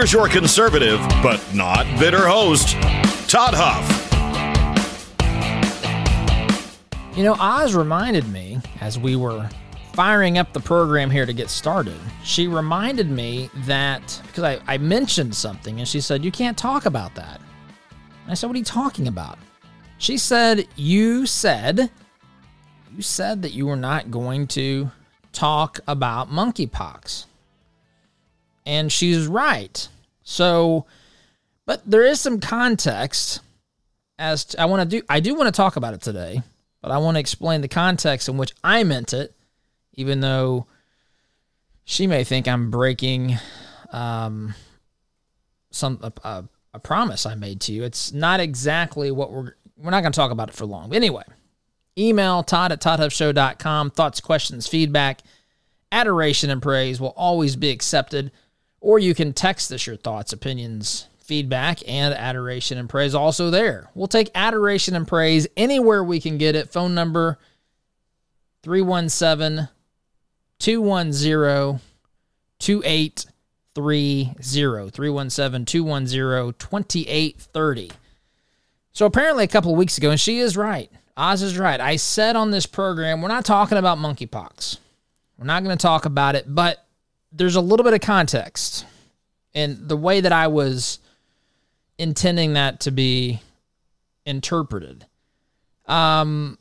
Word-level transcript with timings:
Here's 0.00 0.14
your 0.14 0.28
conservative, 0.28 0.98
but 1.22 1.44
not 1.54 1.84
bitter 1.98 2.26
host, 2.26 2.68
Todd 3.28 3.52
Huff. 3.54 3.86
You 7.14 7.22
know, 7.22 7.36
Oz 7.38 7.74
reminded 7.74 8.26
me 8.26 8.60
as 8.80 8.98
we 8.98 9.14
were 9.14 9.46
firing 9.92 10.38
up 10.38 10.54
the 10.54 10.60
program 10.60 11.10
here 11.10 11.26
to 11.26 11.34
get 11.34 11.50
started, 11.50 11.98
she 12.24 12.48
reminded 12.48 13.10
me 13.10 13.50
that 13.66 14.22
because 14.26 14.42
I, 14.42 14.58
I 14.66 14.78
mentioned 14.78 15.34
something 15.34 15.80
and 15.80 15.86
she 15.86 16.00
said, 16.00 16.24
You 16.24 16.32
can't 16.32 16.56
talk 16.56 16.86
about 16.86 17.14
that. 17.16 17.38
And 18.22 18.30
I 18.30 18.32
said, 18.32 18.46
What 18.46 18.56
are 18.56 18.60
you 18.60 18.64
talking 18.64 19.06
about? 19.06 19.38
She 19.98 20.16
said, 20.16 20.66
You 20.76 21.26
said, 21.26 21.90
you 22.96 23.02
said 23.02 23.42
that 23.42 23.52
you 23.52 23.66
were 23.66 23.76
not 23.76 24.10
going 24.10 24.46
to 24.46 24.90
talk 25.34 25.78
about 25.86 26.30
monkeypox. 26.30 27.26
And 28.66 28.92
she's 28.92 29.26
right. 29.26 29.88
So, 30.22 30.86
but 31.66 31.82
there 31.88 32.04
is 32.04 32.20
some 32.20 32.40
context 32.40 33.40
as 34.18 34.44
to, 34.46 34.60
I 34.60 34.66
want 34.66 34.88
to 34.88 34.98
do, 34.98 35.04
I 35.08 35.20
do 35.20 35.34
want 35.34 35.46
to 35.48 35.52
talk 35.52 35.76
about 35.76 35.94
it 35.94 36.00
today 36.00 36.42
but 36.80 36.90
I 36.90 36.98
want 36.98 37.16
to 37.16 37.20
explain 37.20 37.60
the 37.60 37.68
context 37.68 38.28
in 38.28 38.36
which 38.36 38.54
I 38.64 38.84
meant 38.84 39.12
it, 39.12 39.34
even 39.94 40.20
though 40.20 40.66
she 41.84 42.06
may 42.06 42.24
think 42.24 42.48
I'm 42.48 42.70
breaking 42.70 43.36
um, 43.92 44.54
some 45.70 45.98
a, 46.02 46.12
a, 46.26 46.44
a, 46.74 46.78
promise 46.78 47.26
I 47.26 47.34
made 47.34 47.60
to 47.62 47.72
you. 47.72 47.82
It's 47.82 48.12
not 48.12 48.40
exactly 48.40 49.10
what 49.10 49.32
we're 49.32 49.54
we're 49.76 49.90
not 49.90 50.02
going 50.02 50.12
to 50.12 50.16
talk 50.16 50.30
about 50.30 50.48
it 50.48 50.54
for 50.54 50.66
long. 50.66 50.90
But 50.90 50.96
anyway, 50.96 51.22
email 51.98 52.42
Todd 52.42 52.70
at 52.70 52.80
ToddHuffShow.com. 52.80 53.90
Thoughts, 53.90 54.20
questions, 54.20 54.66
feedback, 54.66 55.20
adoration, 55.90 56.50
and 56.50 56.60
praise 56.60 57.00
will 57.00 57.14
always 57.16 57.56
be 57.56 57.70
accepted. 57.70 58.30
Or 58.80 58.98
you 58.98 59.14
can 59.14 59.32
text 59.32 59.72
us 59.72 59.86
your 59.86 59.96
thoughts, 59.96 60.32
opinions, 60.32 61.08
feedback 61.30 61.88
and 61.88 62.12
adoration 62.12 62.76
and 62.76 62.88
praise 62.88 63.14
also 63.14 63.50
there. 63.50 63.88
We'll 63.94 64.08
take 64.08 64.32
adoration 64.34 64.96
and 64.96 65.06
praise 65.06 65.46
anywhere 65.56 66.02
we 66.02 66.18
can 66.18 66.38
get 66.38 66.56
it. 66.56 66.72
Phone 66.72 66.92
number 66.92 67.38
317 68.64 69.68
210 70.58 71.80
2830. 72.58 74.90
317 74.90 75.64
210 75.64 76.54
2830. 76.58 77.90
So 78.92 79.06
apparently, 79.06 79.44
a 79.44 79.48
couple 79.48 79.70
of 79.70 79.78
weeks 79.78 79.98
ago, 79.98 80.10
and 80.10 80.20
she 80.20 80.40
is 80.40 80.56
right. 80.56 80.90
Oz 81.16 81.42
is 81.42 81.56
right. 81.56 81.80
I 81.80 81.94
said 81.94 82.34
on 82.34 82.50
this 82.50 82.66
program, 82.66 83.22
we're 83.22 83.28
not 83.28 83.44
talking 83.44 83.78
about 83.78 83.98
monkeypox. 83.98 84.78
We're 85.38 85.46
not 85.46 85.62
going 85.62 85.76
to 85.76 85.80
talk 85.80 86.06
about 86.06 86.34
it, 86.34 86.52
but 86.52 86.84
there's 87.32 87.56
a 87.56 87.60
little 87.60 87.84
bit 87.84 87.94
of 87.94 88.00
context. 88.00 88.86
And 89.54 89.88
the 89.88 89.96
way 89.96 90.20
that 90.20 90.32
I 90.32 90.46
was 90.46 91.00
intending 91.98 92.54
that 92.54 92.80
to 92.80 92.90
be 92.90 93.40
interpreted. 94.24 95.06
Um, 95.86 96.58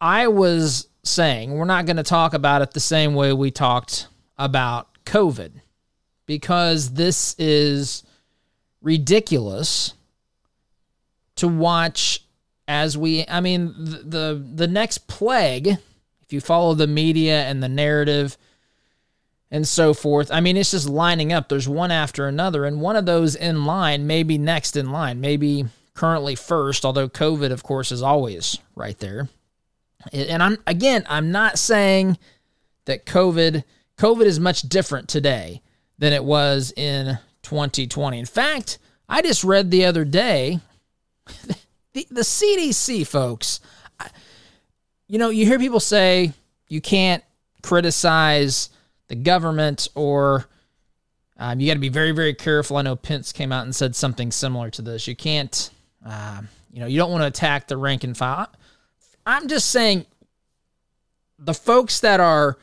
I 0.00 0.28
was 0.28 0.88
saying 1.02 1.52
we're 1.52 1.64
not 1.64 1.86
going 1.86 1.96
to 1.96 2.02
talk 2.02 2.34
about 2.34 2.62
it 2.62 2.72
the 2.72 2.80
same 2.80 3.14
way 3.14 3.32
we 3.32 3.50
talked 3.50 4.06
about 4.38 4.88
COVID 5.04 5.52
because 6.26 6.94
this 6.94 7.34
is 7.38 8.04
ridiculous 8.82 9.94
to 11.36 11.48
watch 11.48 12.24
as 12.68 12.96
we 12.96 13.24
I 13.28 13.40
mean 13.40 13.74
the, 13.76 13.98
the 13.98 14.46
the 14.54 14.66
next 14.66 15.06
plague 15.08 15.66
if 15.66 16.32
you 16.32 16.40
follow 16.40 16.74
the 16.74 16.86
media 16.86 17.42
and 17.44 17.62
the 17.62 17.68
narrative 17.68 18.38
and 19.50 19.66
so 19.66 19.92
forth. 19.94 20.30
I 20.30 20.40
mean, 20.40 20.56
it's 20.56 20.70
just 20.70 20.88
lining 20.88 21.32
up. 21.32 21.48
There's 21.48 21.68
one 21.68 21.90
after 21.90 22.26
another, 22.26 22.64
and 22.64 22.80
one 22.80 22.96
of 22.96 23.06
those 23.06 23.34
in 23.34 23.64
line 23.64 24.06
may 24.06 24.22
be 24.22 24.38
next 24.38 24.76
in 24.76 24.90
line, 24.90 25.20
maybe 25.20 25.64
currently 25.94 26.34
first, 26.34 26.84
although 26.84 27.08
COVID, 27.08 27.50
of 27.50 27.62
course, 27.62 27.92
is 27.92 28.02
always 28.02 28.58
right 28.74 28.98
there. 28.98 29.28
And 30.12 30.42
I'm 30.42 30.58
again, 30.66 31.04
I'm 31.08 31.30
not 31.30 31.58
saying 31.58 32.16
that 32.86 33.04
COVID 33.04 33.64
COVID 33.98 34.24
is 34.24 34.40
much 34.40 34.62
different 34.62 35.08
today 35.08 35.60
than 35.98 36.14
it 36.14 36.24
was 36.24 36.72
in 36.74 37.18
2020. 37.42 38.18
In 38.18 38.24
fact, 38.24 38.78
I 39.08 39.20
just 39.20 39.44
read 39.44 39.70
the 39.70 39.84
other 39.84 40.06
day 40.06 40.60
the, 41.92 42.06
the 42.10 42.22
CDC 42.22 43.06
folks. 43.06 43.60
You 45.06 45.18
know, 45.18 45.28
you 45.28 45.44
hear 45.44 45.58
people 45.58 45.80
say 45.80 46.32
you 46.68 46.80
can't 46.80 47.22
criticize 47.62 48.70
the 49.10 49.16
government 49.16 49.88
or 49.96 50.46
um, 51.36 51.58
you 51.58 51.66
got 51.66 51.74
to 51.74 51.80
be 51.80 51.88
very, 51.88 52.12
very 52.12 52.32
careful. 52.32 52.76
I 52.76 52.82
know 52.82 52.94
Pence 52.94 53.32
came 53.32 53.50
out 53.50 53.64
and 53.64 53.74
said 53.74 53.96
something 53.96 54.30
similar 54.30 54.70
to 54.70 54.82
this. 54.82 55.08
You 55.08 55.16
can't, 55.16 55.70
uh, 56.06 56.42
you 56.72 56.78
know, 56.78 56.86
you 56.86 56.96
don't 56.96 57.10
want 57.10 57.22
to 57.22 57.26
attack 57.26 57.66
the 57.66 57.76
rank 57.76 58.04
and 58.04 58.16
file. 58.16 58.48
I'm 59.26 59.48
just 59.48 59.70
saying 59.70 60.06
the 61.38 61.54
folks 61.54 61.98
that 62.00 62.20
are 62.20 62.56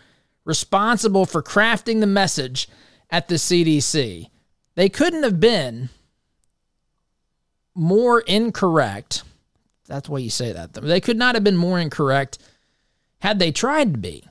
responsible 0.45 1.25
for 1.25 1.43
crafting 1.43 1.99
the 1.99 2.07
message 2.07 2.69
at 3.09 3.27
the 3.27 3.35
CDC, 3.35 4.29
they 4.75 4.89
couldn't 4.89 5.23
have 5.23 5.41
been 5.41 5.89
more 7.75 8.21
incorrect. 8.21 9.23
That's 9.87 10.07
why 10.07 10.19
you 10.19 10.29
say 10.29 10.53
that. 10.53 10.73
They 10.73 11.01
could 11.01 11.17
not 11.17 11.35
have 11.35 11.43
been 11.43 11.57
more 11.57 11.77
incorrect 11.77 12.37
had 13.19 13.37
they 13.37 13.51
tried 13.51 13.93
to 13.95 13.99
be. 13.99 14.23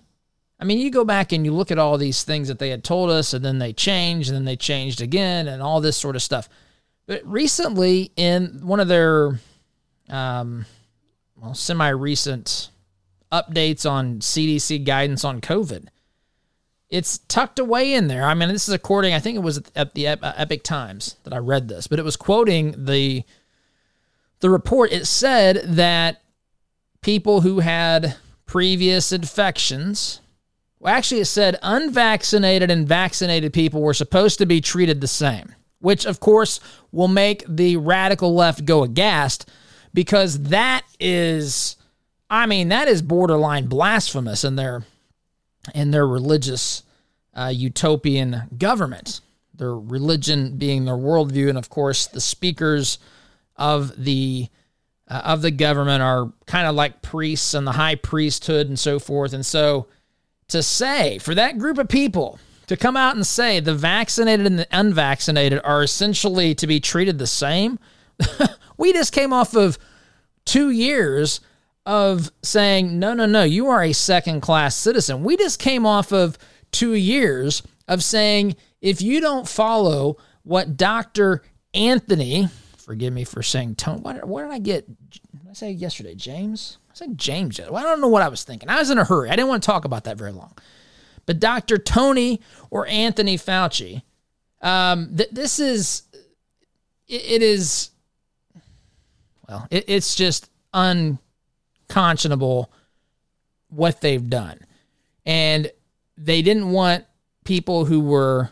I 0.58 0.64
mean, 0.64 0.78
you 0.78 0.90
go 0.90 1.04
back 1.04 1.32
and 1.32 1.44
you 1.44 1.52
look 1.52 1.70
at 1.70 1.78
all 1.78 1.98
these 1.98 2.22
things 2.22 2.48
that 2.48 2.58
they 2.58 2.70
had 2.70 2.82
told 2.82 3.10
us, 3.10 3.34
and 3.34 3.44
then 3.44 3.58
they 3.58 3.72
changed, 3.72 4.28
and 4.28 4.36
then 4.36 4.44
they 4.44 4.56
changed 4.56 5.02
again, 5.02 5.48
and 5.48 5.62
all 5.62 5.80
this 5.80 5.96
sort 5.96 6.16
of 6.16 6.22
stuff. 6.22 6.48
But 7.06 7.24
recently, 7.26 8.10
in 8.16 8.60
one 8.66 8.80
of 8.80 8.88
their 8.88 9.38
um, 10.08 10.64
well, 11.36 11.54
semi 11.54 11.88
recent 11.88 12.70
updates 13.30 13.88
on 13.88 14.20
CDC 14.20 14.84
guidance 14.84 15.24
on 15.24 15.40
COVID, 15.40 15.88
it's 16.88 17.18
tucked 17.18 17.58
away 17.58 17.92
in 17.92 18.06
there. 18.08 18.24
I 18.24 18.34
mean, 18.34 18.48
this 18.48 18.68
is 18.68 18.74
according, 18.74 19.12
I 19.12 19.18
think 19.18 19.36
it 19.36 19.42
was 19.42 19.60
at 19.74 19.94
the 19.94 20.06
Epoch 20.06 20.62
Times 20.62 21.16
that 21.24 21.34
I 21.34 21.38
read 21.38 21.68
this, 21.68 21.86
but 21.86 21.98
it 21.98 22.04
was 22.04 22.16
quoting 22.16 22.86
the 22.86 23.24
the 24.40 24.50
report. 24.50 24.92
It 24.92 25.06
said 25.06 25.62
that 25.76 26.22
people 27.00 27.40
who 27.40 27.60
had 27.60 28.16
previous 28.44 29.12
infections 29.12 30.20
well, 30.86 30.94
actually, 30.94 31.20
it 31.20 31.24
said 31.24 31.58
unvaccinated 31.62 32.70
and 32.70 32.86
vaccinated 32.86 33.52
people 33.52 33.82
were 33.82 33.92
supposed 33.92 34.38
to 34.38 34.46
be 34.46 34.60
treated 34.60 35.00
the 35.00 35.08
same, 35.08 35.52
which, 35.80 36.06
of 36.06 36.20
course, 36.20 36.60
will 36.92 37.08
make 37.08 37.44
the 37.48 37.76
radical 37.76 38.36
left 38.36 38.64
go 38.64 38.84
aghast 38.84 39.50
because 39.92 40.44
that 40.44 40.82
is, 41.00 41.74
I 42.30 42.46
mean, 42.46 42.68
that 42.68 42.86
is 42.86 43.02
borderline 43.02 43.66
blasphemous 43.66 44.44
in 44.44 44.54
their 44.54 44.84
in 45.74 45.90
their 45.90 46.06
religious 46.06 46.84
uh, 47.34 47.50
utopian 47.52 48.42
government. 48.56 49.22
Their 49.54 49.74
religion 49.74 50.56
being 50.56 50.84
their 50.84 50.94
worldview, 50.94 51.48
and 51.48 51.58
of 51.58 51.68
course, 51.68 52.06
the 52.06 52.20
speakers 52.20 53.00
of 53.56 54.04
the 54.04 54.48
uh, 55.08 55.22
of 55.24 55.42
the 55.42 55.50
government 55.50 56.04
are 56.04 56.32
kind 56.46 56.68
of 56.68 56.76
like 56.76 57.02
priests 57.02 57.54
and 57.54 57.66
the 57.66 57.72
high 57.72 57.96
priesthood 57.96 58.68
and 58.68 58.78
so 58.78 59.00
forth, 59.00 59.32
and 59.32 59.44
so 59.44 59.88
to 60.48 60.62
say, 60.62 61.18
for 61.18 61.34
that 61.34 61.58
group 61.58 61.78
of 61.78 61.88
people 61.88 62.38
to 62.66 62.76
come 62.76 62.96
out 62.96 63.14
and 63.14 63.26
say 63.26 63.60
the 63.60 63.74
vaccinated 63.74 64.46
and 64.46 64.58
the 64.58 64.66
unvaccinated 64.72 65.60
are 65.64 65.82
essentially 65.82 66.54
to 66.54 66.66
be 66.66 66.80
treated 66.80 67.18
the 67.18 67.26
same, 67.26 67.78
we 68.76 68.92
just 68.92 69.12
came 69.12 69.32
off 69.32 69.54
of 69.54 69.78
two 70.44 70.70
years 70.70 71.40
of 71.84 72.32
saying, 72.42 72.98
no, 72.98 73.14
no, 73.14 73.26
no, 73.26 73.44
you 73.44 73.68
are 73.68 73.82
a 73.82 73.92
second 73.92 74.40
class 74.40 74.74
citizen. 74.74 75.22
We 75.22 75.36
just 75.36 75.58
came 75.58 75.86
off 75.86 76.12
of 76.12 76.36
two 76.72 76.94
years 76.94 77.62
of 77.86 78.02
saying, 78.02 78.56
if 78.80 79.00
you 79.00 79.20
don't 79.20 79.48
follow 79.48 80.16
what 80.42 80.76
Dr. 80.76 81.42
Anthony, 81.74 82.48
forgive 82.78 83.12
me 83.12 83.24
for 83.24 83.42
saying 83.42 83.76
Tony, 83.76 84.00
what, 84.00 84.26
what 84.26 84.42
did 84.42 84.50
I 84.50 84.58
get? 84.58 85.10
Did 85.10 85.20
I 85.48 85.52
say 85.52 85.70
yesterday? 85.70 86.14
James? 86.14 86.78
Said 86.96 87.18
James. 87.18 87.60
Well, 87.60 87.76
I 87.76 87.82
don't 87.82 88.00
know 88.00 88.08
what 88.08 88.22
I 88.22 88.28
was 88.28 88.42
thinking. 88.42 88.70
I 88.70 88.78
was 88.78 88.88
in 88.88 88.96
a 88.96 89.04
hurry. 89.04 89.28
I 89.28 89.36
didn't 89.36 89.48
want 89.48 89.62
to 89.62 89.66
talk 89.66 89.84
about 89.84 90.04
that 90.04 90.16
very 90.16 90.32
long. 90.32 90.54
But 91.26 91.38
Dr. 91.38 91.76
Tony 91.76 92.40
or 92.70 92.86
Anthony 92.86 93.36
Fauci, 93.36 94.00
um, 94.62 95.14
th- 95.14 95.28
this 95.30 95.58
is 95.58 96.04
it, 97.06 97.32
it 97.32 97.42
is, 97.42 97.90
well, 99.46 99.68
it, 99.70 99.84
it's 99.88 100.14
just 100.14 100.48
unconscionable 100.72 102.72
what 103.68 104.00
they've 104.00 104.30
done. 104.30 104.60
And 105.26 105.70
they 106.16 106.40
didn't 106.40 106.70
want 106.70 107.04
people 107.44 107.84
who 107.84 108.00
were 108.00 108.48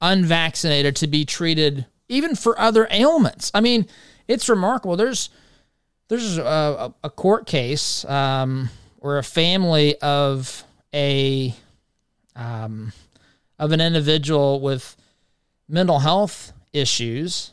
unvaccinated 0.00 0.96
to 0.96 1.06
be 1.06 1.24
treated 1.24 1.86
even 2.08 2.34
for 2.34 2.58
other 2.58 2.88
ailments. 2.90 3.52
I 3.54 3.60
mean, 3.60 3.86
it's 4.26 4.48
remarkable. 4.48 4.96
There's 4.96 5.30
there's 6.08 6.38
a, 6.38 6.92
a 7.02 7.10
court 7.10 7.46
case 7.46 8.04
um, 8.04 8.70
where 8.98 9.18
a 9.18 9.22
family 9.22 9.96
of 10.00 10.64
a 10.92 11.54
um, 12.36 12.92
of 13.58 13.72
an 13.72 13.80
individual 13.80 14.60
with 14.60 14.96
mental 15.68 16.00
health 16.00 16.52
issues 16.72 17.52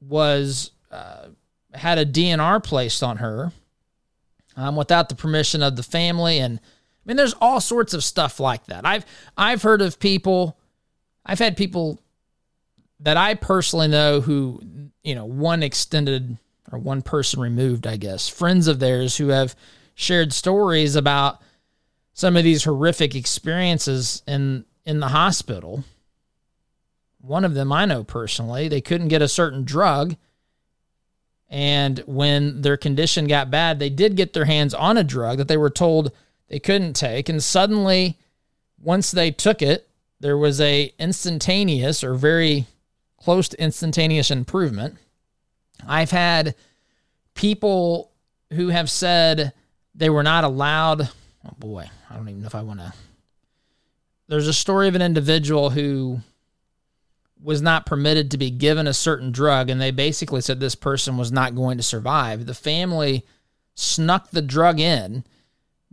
was 0.00 0.70
uh, 0.90 1.26
had 1.72 1.98
a 1.98 2.06
DNR 2.06 2.62
placed 2.62 3.02
on 3.02 3.16
her 3.18 3.52
um, 4.56 4.76
without 4.76 5.08
the 5.08 5.14
permission 5.14 5.62
of 5.62 5.76
the 5.76 5.82
family, 5.82 6.38
and 6.38 6.60
I 6.60 7.02
mean, 7.04 7.16
there's 7.16 7.34
all 7.40 7.60
sorts 7.60 7.92
of 7.92 8.04
stuff 8.04 8.38
like 8.38 8.66
that. 8.66 8.86
I've 8.86 9.04
I've 9.36 9.62
heard 9.62 9.82
of 9.82 9.98
people, 9.98 10.56
I've 11.26 11.38
had 11.38 11.56
people 11.56 12.00
that 13.00 13.16
I 13.16 13.34
personally 13.34 13.88
know 13.88 14.20
who 14.20 14.60
you 15.02 15.14
know 15.14 15.24
one 15.24 15.62
extended 15.62 16.38
or 16.74 16.78
one 16.78 17.02
person 17.02 17.40
removed, 17.40 17.86
I 17.86 17.96
guess, 17.96 18.28
friends 18.28 18.66
of 18.66 18.80
theirs 18.80 19.16
who 19.16 19.28
have 19.28 19.54
shared 19.94 20.32
stories 20.32 20.96
about 20.96 21.40
some 22.12 22.36
of 22.36 22.44
these 22.44 22.64
horrific 22.64 23.14
experiences 23.14 24.22
in 24.26 24.64
in 24.84 25.00
the 25.00 25.08
hospital. 25.08 25.84
One 27.20 27.44
of 27.44 27.54
them 27.54 27.72
I 27.72 27.86
know 27.86 28.04
personally, 28.04 28.68
they 28.68 28.80
couldn't 28.80 29.08
get 29.08 29.22
a 29.22 29.28
certain 29.28 29.64
drug. 29.64 30.16
And 31.48 32.00
when 32.06 32.62
their 32.62 32.76
condition 32.76 33.26
got 33.26 33.50
bad, 33.50 33.78
they 33.78 33.88
did 33.88 34.16
get 34.16 34.32
their 34.32 34.44
hands 34.44 34.74
on 34.74 34.98
a 34.98 35.04
drug 35.04 35.38
that 35.38 35.48
they 35.48 35.56
were 35.56 35.70
told 35.70 36.12
they 36.48 36.58
couldn't 36.58 36.94
take. 36.94 37.28
And 37.28 37.42
suddenly, 37.42 38.18
once 38.78 39.10
they 39.10 39.30
took 39.30 39.62
it, 39.62 39.88
there 40.20 40.36
was 40.36 40.60
a 40.60 40.92
instantaneous 40.98 42.02
or 42.02 42.14
very 42.14 42.66
close 43.16 43.48
to 43.48 43.62
instantaneous 43.62 44.30
improvement. 44.30 44.98
I've 45.86 46.10
had 46.10 46.54
people 47.34 48.12
who 48.52 48.68
have 48.68 48.90
said 48.90 49.52
they 49.94 50.10
were 50.10 50.22
not 50.22 50.44
allowed. 50.44 51.02
Oh 51.02 51.54
boy, 51.58 51.88
I 52.08 52.16
don't 52.16 52.28
even 52.28 52.40
know 52.40 52.46
if 52.46 52.54
I 52.54 52.62
want 52.62 52.80
to. 52.80 52.92
There's 54.28 54.48
a 54.48 54.54
story 54.54 54.88
of 54.88 54.94
an 54.94 55.02
individual 55.02 55.70
who 55.70 56.20
was 57.42 57.60
not 57.60 57.84
permitted 57.84 58.30
to 58.30 58.38
be 58.38 58.50
given 58.50 58.86
a 58.86 58.94
certain 58.94 59.30
drug, 59.30 59.68
and 59.68 59.78
they 59.80 59.90
basically 59.90 60.40
said 60.40 60.60
this 60.60 60.74
person 60.74 61.18
was 61.18 61.30
not 61.30 61.54
going 61.54 61.76
to 61.76 61.82
survive. 61.82 62.46
The 62.46 62.54
family 62.54 63.26
snuck 63.74 64.30
the 64.30 64.40
drug 64.40 64.80
in, 64.80 65.24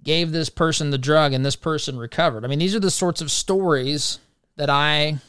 gave 0.01 0.31
this 0.31 0.49
person 0.49 0.91
the 0.91 0.97
drug, 0.97 1.33
and 1.33 1.45
this 1.45 1.57
person 1.57 1.97
recovered. 1.97 2.45
I 2.45 2.47
mean, 2.47 2.59
these 2.59 2.73
are 2.73 2.79
the 2.79 2.89
sorts 2.89 3.19
of 3.19 3.29
stories 3.29 4.19
that 4.55 4.69
I 4.69 5.19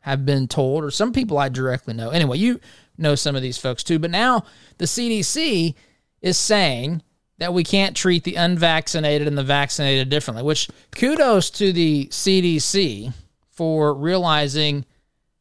have 0.00 0.24
been 0.24 0.46
told, 0.46 0.84
or 0.84 0.90
some 0.92 1.12
people 1.12 1.38
I 1.38 1.48
directly 1.48 1.94
know. 1.94 2.10
Anyway, 2.10 2.38
you 2.38 2.60
know 3.02 3.14
some 3.14 3.36
of 3.36 3.42
these 3.42 3.58
folks 3.58 3.82
too. 3.82 3.98
But 3.98 4.10
now 4.10 4.44
the 4.78 4.86
CDC 4.86 5.74
is 6.20 6.38
saying 6.38 7.02
that 7.38 7.52
we 7.52 7.64
can't 7.64 7.96
treat 7.96 8.24
the 8.24 8.36
unvaccinated 8.36 9.26
and 9.26 9.36
the 9.36 9.42
vaccinated 9.42 10.08
differently, 10.08 10.44
which 10.44 10.68
kudos 10.92 11.50
to 11.50 11.72
the 11.72 12.06
CDC 12.06 13.12
for 13.50 13.94
realizing, 13.94 14.84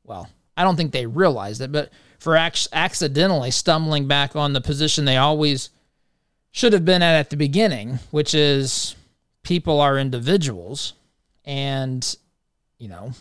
well, 0.03 0.27
I 0.57 0.63
don't 0.63 0.75
think 0.75 0.91
they 0.91 1.05
realized 1.05 1.61
it, 1.61 1.71
but 1.71 1.91
for 2.19 2.35
ac- 2.35 2.69
accidentally 2.73 3.51
stumbling 3.51 4.07
back 4.07 4.35
on 4.35 4.53
the 4.53 4.61
position 4.61 5.05
they 5.05 5.17
always 5.17 5.69
should 6.51 6.73
have 6.73 6.85
been 6.85 7.01
at 7.01 7.15
at 7.15 7.29
the 7.29 7.37
beginning, 7.37 7.99
which 8.11 8.33
is 8.33 8.95
people 9.43 9.79
are 9.79 9.97
individuals 9.97 10.93
and, 11.45 12.15
you 12.77 12.89
know, 12.89 13.11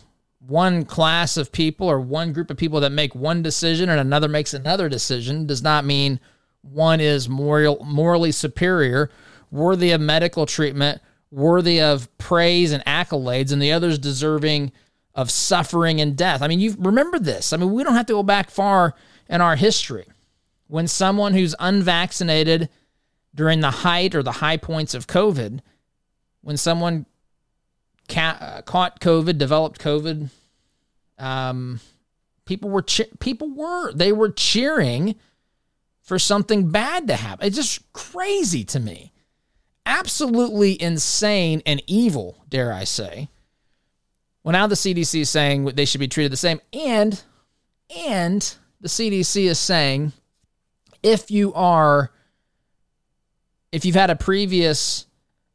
one 0.47 0.85
class 0.85 1.37
of 1.37 1.51
people 1.51 1.87
or 1.87 1.99
one 1.99 2.33
group 2.33 2.49
of 2.49 2.57
people 2.57 2.79
that 2.79 2.91
make 2.91 3.13
one 3.13 3.43
decision 3.43 3.89
and 3.89 3.99
another 3.99 4.27
makes 4.27 4.53
another 4.53 4.89
decision 4.89 5.45
does 5.45 5.61
not 5.61 5.85
mean 5.85 6.19
one 6.61 6.99
is 6.99 7.29
moral, 7.29 7.83
morally 7.85 8.31
superior, 8.31 9.09
worthy 9.51 9.91
of 9.91 10.01
medical 10.01 10.45
treatment, 10.45 11.01
worthy 11.29 11.81
of 11.81 12.15
praise 12.17 12.71
and 12.71 12.83
accolades, 12.85 13.51
and 13.51 13.61
the 13.61 13.71
other's 13.71 13.99
deserving 13.99 14.71
of 15.13 15.29
suffering 15.29 16.01
and 16.01 16.15
death. 16.15 16.41
I 16.41 16.47
mean, 16.47 16.59
you 16.59 16.75
remember 16.77 17.19
this. 17.19 17.53
I 17.53 17.57
mean, 17.57 17.71
we 17.73 17.83
don't 17.83 17.95
have 17.95 18.05
to 18.07 18.13
go 18.13 18.23
back 18.23 18.49
far 18.49 18.95
in 19.29 19.41
our 19.41 19.55
history. 19.55 20.05
When 20.67 20.87
someone 20.87 21.33
who's 21.33 21.55
unvaccinated 21.59 22.69
during 23.35 23.59
the 23.59 23.71
height 23.71 24.15
or 24.15 24.23
the 24.23 24.31
high 24.31 24.57
points 24.57 24.93
of 24.93 25.07
COVID, 25.07 25.59
when 26.41 26.57
someone 26.57 27.05
ca- 28.11 28.37
uh, 28.39 28.61
caught 28.61 28.99
COVID, 28.99 29.37
developed 29.37 29.81
COVID. 29.81 30.29
Um, 31.17 31.79
people 32.45 32.69
were 32.69 32.81
che- 32.81 33.09
people 33.19 33.49
were 33.49 33.93
they 33.93 34.11
were 34.11 34.29
cheering 34.29 35.15
for 36.01 36.19
something 36.19 36.69
bad 36.69 37.07
to 37.07 37.15
happen. 37.15 37.47
It's 37.47 37.55
just 37.55 37.91
crazy 37.93 38.63
to 38.65 38.79
me, 38.79 39.13
absolutely 39.85 40.79
insane 40.81 41.61
and 41.65 41.81
evil, 41.87 42.43
dare 42.49 42.73
I 42.73 42.83
say. 42.83 43.29
Well, 44.43 44.53
now 44.53 44.67
the 44.67 44.75
CDC 44.75 45.21
is 45.21 45.29
saying 45.29 45.65
they 45.65 45.85
should 45.85 45.99
be 45.99 46.07
treated 46.07 46.31
the 46.31 46.37
same, 46.37 46.59
and 46.73 47.21
and 47.95 48.55
the 48.81 48.87
CDC 48.89 49.45
is 49.45 49.59
saying 49.59 50.11
if 51.03 51.31
you 51.31 51.53
are 51.53 52.11
if 53.71 53.85
you've 53.85 53.95
had 53.95 54.09
a 54.09 54.15
previous 54.15 55.05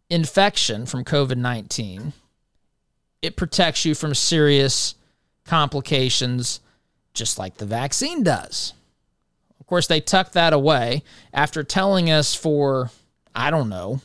infection 0.08 0.86
from 0.86 1.04
COVID 1.04 1.36
19 1.36 2.12
it 3.22 3.36
protects 3.36 3.84
you 3.84 3.94
from 3.94 4.14
serious 4.14 4.94
complications, 5.44 6.60
just 7.14 7.38
like 7.38 7.56
the 7.56 7.66
vaccine 7.66 8.22
does. 8.22 8.72
Of 9.60 9.66
course, 9.66 9.86
they 9.86 10.00
tuck 10.00 10.32
that 10.32 10.52
away 10.52 11.02
after 11.32 11.64
telling 11.64 12.10
us 12.10 12.34
for, 12.34 12.90
I 13.34 13.50
don't 13.50 13.68
know, 13.68 14.00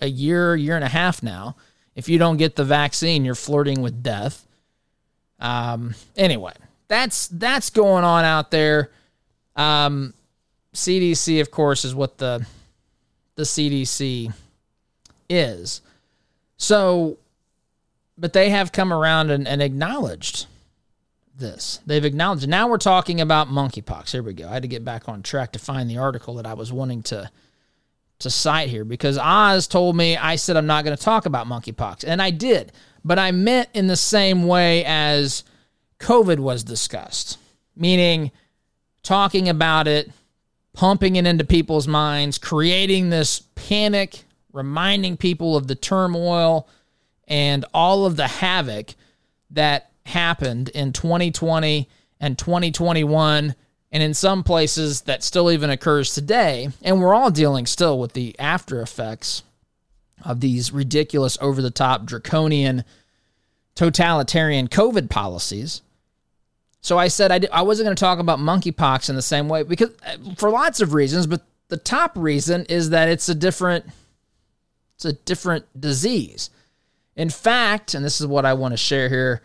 a 0.00 0.08
year, 0.08 0.56
year 0.56 0.74
and 0.76 0.84
a 0.84 0.88
half 0.88 1.22
now. 1.22 1.56
If 1.94 2.08
you 2.08 2.18
don't 2.18 2.36
get 2.36 2.56
the 2.56 2.64
vaccine, 2.64 3.24
you're 3.24 3.36
flirting 3.36 3.80
with 3.80 4.02
death. 4.02 4.46
Um, 5.38 5.94
anyway, 6.16 6.54
that's 6.88 7.28
that's 7.28 7.70
going 7.70 8.04
on 8.04 8.24
out 8.24 8.50
there. 8.50 8.90
Um, 9.54 10.14
CDC, 10.72 11.40
of 11.40 11.50
course, 11.50 11.84
is 11.84 11.94
what 11.94 12.18
the 12.18 12.44
the 13.36 13.44
CDC 13.44 14.32
is. 15.28 15.80
So 16.56 17.18
but 18.16 18.32
they 18.32 18.50
have 18.50 18.72
come 18.72 18.92
around 18.92 19.30
and, 19.30 19.46
and 19.46 19.62
acknowledged 19.62 20.46
this. 21.36 21.80
They've 21.86 22.04
acknowledged. 22.04 22.48
Now 22.48 22.68
we're 22.68 22.78
talking 22.78 23.20
about 23.20 23.48
monkeypox. 23.48 24.12
Here 24.12 24.22
we 24.22 24.34
go. 24.34 24.48
I 24.48 24.54
had 24.54 24.62
to 24.62 24.68
get 24.68 24.84
back 24.84 25.08
on 25.08 25.22
track 25.22 25.52
to 25.52 25.58
find 25.58 25.90
the 25.90 25.98
article 25.98 26.34
that 26.34 26.46
I 26.46 26.54
was 26.54 26.72
wanting 26.72 27.02
to 27.04 27.30
to 28.20 28.30
cite 28.30 28.68
here 28.68 28.84
because 28.84 29.18
Oz 29.18 29.66
told 29.66 29.96
me 29.96 30.16
I 30.16 30.36
said 30.36 30.56
I'm 30.56 30.66
not 30.66 30.84
going 30.84 30.96
to 30.96 31.02
talk 31.02 31.26
about 31.26 31.48
monkeypox, 31.48 32.04
and 32.06 32.22
I 32.22 32.30
did, 32.30 32.72
but 33.04 33.18
I 33.18 33.32
meant 33.32 33.68
in 33.74 33.88
the 33.88 33.96
same 33.96 34.46
way 34.46 34.84
as 34.84 35.42
COVID 35.98 36.38
was 36.38 36.62
discussed, 36.62 37.38
meaning 37.76 38.30
talking 39.02 39.48
about 39.48 39.88
it, 39.88 40.10
pumping 40.72 41.16
it 41.16 41.26
into 41.26 41.44
people's 41.44 41.88
minds, 41.88 42.38
creating 42.38 43.10
this 43.10 43.40
panic, 43.56 44.22
reminding 44.52 45.16
people 45.16 45.56
of 45.56 45.66
the 45.66 45.74
turmoil 45.74 46.68
and 47.28 47.64
all 47.72 48.06
of 48.06 48.16
the 48.16 48.28
havoc 48.28 48.94
that 49.50 49.90
happened 50.06 50.68
in 50.70 50.92
2020 50.92 51.88
and 52.20 52.38
2021 52.38 53.54
and 53.92 54.02
in 54.02 54.12
some 54.12 54.42
places 54.42 55.02
that 55.02 55.22
still 55.22 55.50
even 55.50 55.70
occurs 55.70 56.14
today. 56.14 56.68
And 56.82 57.00
we're 57.00 57.14
all 57.14 57.30
dealing 57.30 57.64
still 57.66 57.98
with 57.98 58.12
the 58.12 58.38
after 58.38 58.82
effects 58.82 59.44
of 60.24 60.40
these 60.40 60.72
ridiculous 60.72 61.38
over 61.40 61.62
the 61.62 61.70
top 61.70 62.04
draconian 62.04 62.84
totalitarian 63.74 64.68
covid 64.68 65.10
policies. 65.10 65.82
So 66.80 66.98
i 66.98 67.08
said 67.08 67.32
I 67.32 67.38
d- 67.38 67.48
I 67.52 67.62
wasn't 67.62 67.86
going 67.86 67.96
to 67.96 68.00
talk 68.00 68.18
about 68.18 68.38
monkeypox 68.38 69.08
in 69.08 69.16
the 69.16 69.22
same 69.22 69.48
way 69.48 69.62
because 69.64 69.90
uh, 70.06 70.34
for 70.36 70.50
lots 70.50 70.80
of 70.80 70.94
reasons 70.94 71.26
but 71.26 71.42
the 71.68 71.76
top 71.76 72.12
reason 72.14 72.64
is 72.66 72.90
that 72.90 73.08
it's 73.08 73.28
a 73.28 73.34
different 73.34 73.86
it's 74.94 75.04
a 75.04 75.12
different 75.12 75.64
disease 75.78 76.50
in 77.16 77.30
fact, 77.30 77.94
and 77.94 78.04
this 78.04 78.20
is 78.20 78.26
what 78.26 78.44
I 78.44 78.54
want 78.54 78.72
to 78.72 78.78
share 78.78 79.08
here 79.08 79.42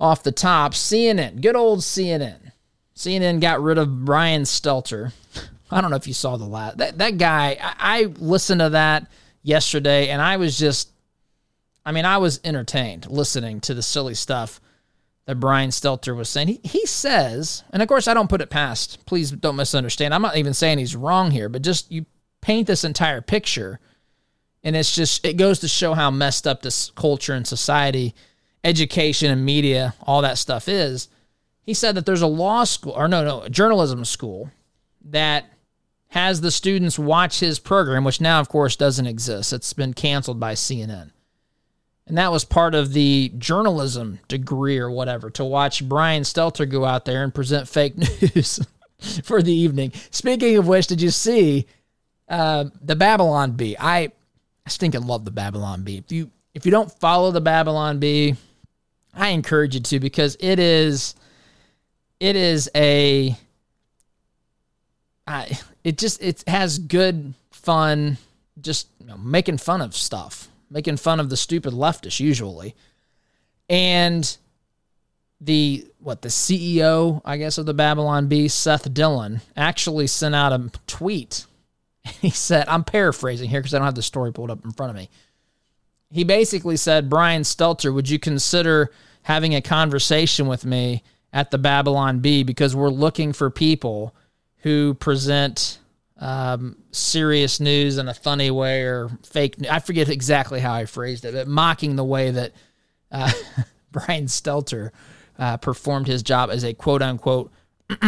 off 0.00 0.22
the 0.22 0.32
top 0.32 0.74
CNN, 0.74 1.40
good 1.40 1.56
old 1.56 1.80
CNN. 1.80 2.52
CNN 2.94 3.40
got 3.40 3.62
rid 3.62 3.78
of 3.78 4.04
Brian 4.04 4.42
Stelter. 4.42 5.12
I 5.70 5.80
don't 5.80 5.90
know 5.90 5.96
if 5.96 6.06
you 6.06 6.14
saw 6.14 6.36
the 6.36 6.46
last 6.46 6.78
that 6.78 6.98
that 6.98 7.18
guy. 7.18 7.58
I, 7.60 7.74
I 7.78 8.02
listened 8.18 8.60
to 8.60 8.70
that 8.70 9.06
yesterday, 9.42 10.08
and 10.08 10.22
I 10.22 10.36
was 10.36 10.58
just, 10.58 10.90
I 11.84 11.92
mean, 11.92 12.04
I 12.04 12.18
was 12.18 12.40
entertained 12.44 13.06
listening 13.10 13.60
to 13.62 13.74
the 13.74 13.82
silly 13.82 14.14
stuff 14.14 14.60
that 15.26 15.38
Brian 15.40 15.70
Stelter 15.70 16.16
was 16.16 16.28
saying. 16.28 16.48
He, 16.48 16.60
he 16.64 16.86
says, 16.86 17.62
and 17.70 17.82
of 17.82 17.88
course, 17.88 18.08
I 18.08 18.14
don't 18.14 18.30
put 18.30 18.40
it 18.40 18.48
past, 18.50 19.04
please 19.04 19.30
don't 19.30 19.56
misunderstand. 19.56 20.14
I'm 20.14 20.22
not 20.22 20.38
even 20.38 20.54
saying 20.54 20.78
he's 20.78 20.96
wrong 20.96 21.30
here, 21.30 21.50
but 21.50 21.62
just 21.62 21.92
you 21.92 22.06
paint 22.40 22.66
this 22.66 22.82
entire 22.82 23.20
picture, 23.20 23.78
and 24.68 24.76
it's 24.76 24.94
just, 24.94 25.24
it 25.24 25.38
goes 25.38 25.60
to 25.60 25.68
show 25.68 25.94
how 25.94 26.10
messed 26.10 26.46
up 26.46 26.60
this 26.60 26.90
culture 26.90 27.32
and 27.32 27.46
society, 27.46 28.14
education 28.62 29.30
and 29.30 29.42
media, 29.42 29.94
all 30.02 30.20
that 30.20 30.36
stuff 30.36 30.68
is. 30.68 31.08
He 31.62 31.72
said 31.72 31.94
that 31.94 32.04
there's 32.04 32.20
a 32.20 32.26
law 32.26 32.64
school, 32.64 32.92
or 32.92 33.08
no, 33.08 33.24
no, 33.24 33.40
a 33.40 33.48
journalism 33.48 34.04
school 34.04 34.50
that 35.06 35.46
has 36.08 36.42
the 36.42 36.50
students 36.50 36.98
watch 36.98 37.40
his 37.40 37.58
program, 37.58 38.04
which 38.04 38.20
now, 38.20 38.40
of 38.40 38.50
course, 38.50 38.76
doesn't 38.76 39.06
exist. 39.06 39.54
It's 39.54 39.72
been 39.72 39.94
canceled 39.94 40.38
by 40.38 40.52
CNN. 40.52 41.12
And 42.06 42.18
that 42.18 42.30
was 42.30 42.44
part 42.44 42.74
of 42.74 42.92
the 42.92 43.32
journalism 43.38 44.18
degree 44.28 44.76
or 44.76 44.90
whatever 44.90 45.30
to 45.30 45.44
watch 45.46 45.88
Brian 45.88 46.24
Stelter 46.24 46.68
go 46.68 46.84
out 46.84 47.06
there 47.06 47.24
and 47.24 47.34
present 47.34 47.68
fake 47.70 47.96
news 47.96 48.60
for 49.22 49.40
the 49.40 49.54
evening. 49.54 49.94
Speaking 50.10 50.58
of 50.58 50.68
which, 50.68 50.88
did 50.88 51.00
you 51.00 51.10
see 51.10 51.64
uh, 52.28 52.66
the 52.82 52.96
Babylon 52.96 53.52
Bee? 53.52 53.74
I, 53.80 54.12
I 54.68 54.70
stinking 54.70 55.06
love 55.06 55.24
the 55.24 55.30
Babylon 55.30 55.82
Bee. 55.82 55.96
If 55.96 56.12
you 56.12 56.30
if 56.52 56.66
you 56.66 56.70
don't 56.70 56.92
follow 57.00 57.30
the 57.30 57.40
Babylon 57.40 58.00
Bee, 58.00 58.34
I 59.14 59.28
encourage 59.28 59.74
you 59.74 59.80
to 59.80 59.98
because 59.98 60.36
it 60.40 60.58
is 60.58 61.14
it 62.20 62.36
is 62.36 62.70
a 62.74 63.34
I 65.26 65.58
it 65.84 65.96
just 65.96 66.22
it 66.22 66.44
has 66.46 66.78
good 66.78 67.32
fun 67.50 68.18
just 68.60 68.88
you 69.00 69.06
know, 69.06 69.16
making 69.16 69.56
fun 69.56 69.80
of 69.80 69.96
stuff 69.96 70.50
making 70.68 70.98
fun 70.98 71.18
of 71.18 71.30
the 71.30 71.36
stupid 71.38 71.72
leftists 71.72 72.20
usually. 72.20 72.74
And 73.70 74.36
the 75.40 75.86
what 75.98 76.20
the 76.20 76.28
CEO, 76.28 77.22
I 77.24 77.38
guess, 77.38 77.56
of 77.56 77.64
the 77.64 77.72
Babylon 77.72 78.26
Bee, 78.26 78.48
Seth 78.48 78.92
Dillon, 78.92 79.40
actually 79.56 80.08
sent 80.08 80.34
out 80.34 80.52
a 80.52 80.70
tweet. 80.86 81.46
He 82.20 82.30
said, 82.30 82.68
I'm 82.68 82.84
paraphrasing 82.84 83.48
here 83.48 83.60
because 83.60 83.74
I 83.74 83.78
don't 83.78 83.86
have 83.86 83.94
the 83.94 84.02
story 84.02 84.32
pulled 84.32 84.50
up 84.50 84.64
in 84.64 84.72
front 84.72 84.90
of 84.90 84.96
me. 84.96 85.08
He 86.10 86.24
basically 86.24 86.76
said, 86.76 87.10
Brian 87.10 87.42
Stelter, 87.42 87.92
would 87.92 88.08
you 88.08 88.18
consider 88.18 88.90
having 89.22 89.54
a 89.54 89.60
conversation 89.60 90.46
with 90.46 90.64
me 90.64 91.02
at 91.32 91.50
the 91.50 91.58
Babylon 91.58 92.20
Bee 92.20 92.42
because 92.42 92.74
we're 92.74 92.88
looking 92.88 93.32
for 93.32 93.50
people 93.50 94.14
who 94.58 94.94
present 94.94 95.78
um, 96.18 96.76
serious 96.90 97.60
news 97.60 97.98
in 97.98 98.08
a 98.08 98.14
funny 98.14 98.50
way 98.50 98.82
or 98.82 99.10
fake. 99.22 99.56
I 99.70 99.78
forget 99.78 100.08
exactly 100.08 100.60
how 100.60 100.72
I 100.72 100.86
phrased 100.86 101.24
it, 101.24 101.34
but 101.34 101.46
mocking 101.46 101.96
the 101.96 102.04
way 102.04 102.30
that 102.30 102.52
uh, 103.12 103.32
Brian 103.92 104.26
Stelter 104.26 104.90
uh, 105.38 105.56
performed 105.58 106.06
his 106.06 106.22
job 106.22 106.50
as 106.50 106.64
a 106.64 106.74
quote 106.74 107.02
unquote 107.02 107.52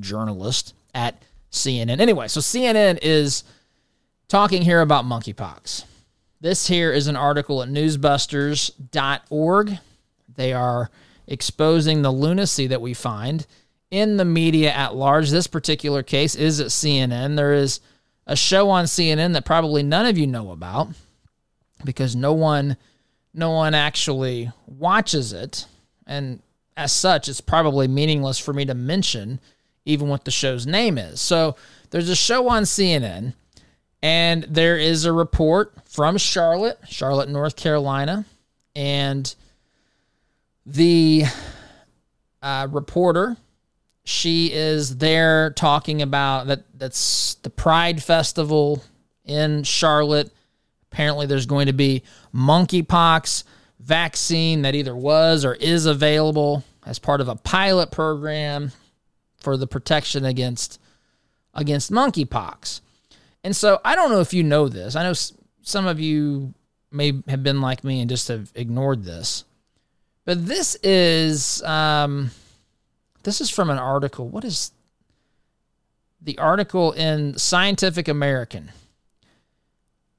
journalist 0.00 0.74
at 0.94 1.22
CNN. 1.50 2.00
Anyway, 2.00 2.28
so 2.28 2.40
CNN 2.40 2.98
is 3.02 3.44
talking 4.28 4.62
here 4.62 4.80
about 4.80 5.04
monkeypox. 5.04 5.84
This 6.40 6.68
here 6.68 6.92
is 6.92 7.06
an 7.06 7.16
article 7.16 7.62
at 7.62 7.68
newsbusters.org. 7.68 9.78
They 10.36 10.52
are 10.52 10.90
exposing 11.26 12.02
the 12.02 12.12
lunacy 12.12 12.66
that 12.68 12.80
we 12.80 12.94
find 12.94 13.46
in 13.90 14.16
the 14.16 14.24
media 14.24 14.72
at 14.72 14.94
large. 14.94 15.30
This 15.30 15.46
particular 15.46 16.02
case 16.02 16.34
is 16.34 16.60
at 16.60 16.68
CNN. 16.68 17.36
There 17.36 17.52
is 17.52 17.80
a 18.26 18.36
show 18.36 18.70
on 18.70 18.86
CNN 18.86 19.34
that 19.34 19.44
probably 19.44 19.82
none 19.82 20.06
of 20.06 20.16
you 20.16 20.26
know 20.26 20.52
about 20.52 20.88
because 21.84 22.14
no 22.14 22.32
one 22.32 22.76
no 23.32 23.50
one 23.50 23.74
actually 23.74 24.50
watches 24.66 25.32
it 25.32 25.66
and 26.06 26.42
as 26.76 26.92
such 26.92 27.28
it's 27.28 27.40
probably 27.40 27.88
meaningless 27.88 28.38
for 28.38 28.52
me 28.52 28.64
to 28.64 28.74
mention 28.74 29.40
even 29.84 30.08
what 30.08 30.24
the 30.24 30.30
show's 30.30 30.66
name 30.66 30.98
is. 30.98 31.20
So 31.20 31.56
there's 31.90 32.08
a 32.08 32.16
show 32.16 32.48
on 32.48 32.64
CNN 32.64 33.34
and 34.02 34.44
there 34.44 34.76
is 34.78 35.04
a 35.04 35.12
report 35.12 35.74
from 35.84 36.16
Charlotte, 36.16 36.78
Charlotte, 36.88 37.28
North 37.28 37.56
Carolina, 37.56 38.24
and 38.74 39.34
the 40.64 41.24
uh, 42.42 42.68
reporter 42.70 43.36
she 44.04 44.52
is 44.52 44.96
there 44.96 45.50
talking 45.50 46.02
about 46.02 46.46
that 46.48 46.64
that's 46.76 47.34
the 47.42 47.50
Pride 47.50 48.02
Festival 48.02 48.82
in 49.24 49.62
Charlotte. 49.62 50.32
Apparently 50.90 51.26
there's 51.26 51.46
going 51.46 51.66
to 51.66 51.72
be 51.72 52.02
monkeypox 52.34 53.44
vaccine 53.78 54.62
that 54.62 54.74
either 54.74 54.96
was 54.96 55.44
or 55.44 55.54
is 55.54 55.86
available 55.86 56.64
as 56.84 56.98
part 56.98 57.20
of 57.20 57.28
a 57.28 57.36
pilot 57.36 57.90
program 57.90 58.72
for 59.40 59.56
the 59.56 59.66
protection 59.66 60.24
against 60.24 60.80
against 61.54 61.90
monkeypox. 61.90 62.80
And 63.42 63.56
so 63.56 63.80
I 63.84 63.94
don't 63.94 64.10
know 64.10 64.20
if 64.20 64.32
you 64.34 64.42
know 64.42 64.68
this. 64.68 64.96
I 64.96 65.02
know 65.02 65.14
some 65.62 65.86
of 65.86 65.98
you 65.98 66.54
may 66.90 67.22
have 67.28 67.42
been 67.42 67.60
like 67.60 67.84
me 67.84 68.00
and 68.00 68.10
just 68.10 68.28
have 68.28 68.52
ignored 68.54 69.04
this. 69.04 69.44
But 70.24 70.46
this 70.46 70.76
is 70.82 71.62
um, 71.62 72.30
this 73.22 73.40
is 73.40 73.50
from 73.50 73.70
an 73.70 73.78
article. 73.78 74.28
What 74.28 74.44
is 74.44 74.72
the 76.20 76.38
article 76.38 76.92
in 76.92 77.38
Scientific 77.38 78.08
American? 78.08 78.70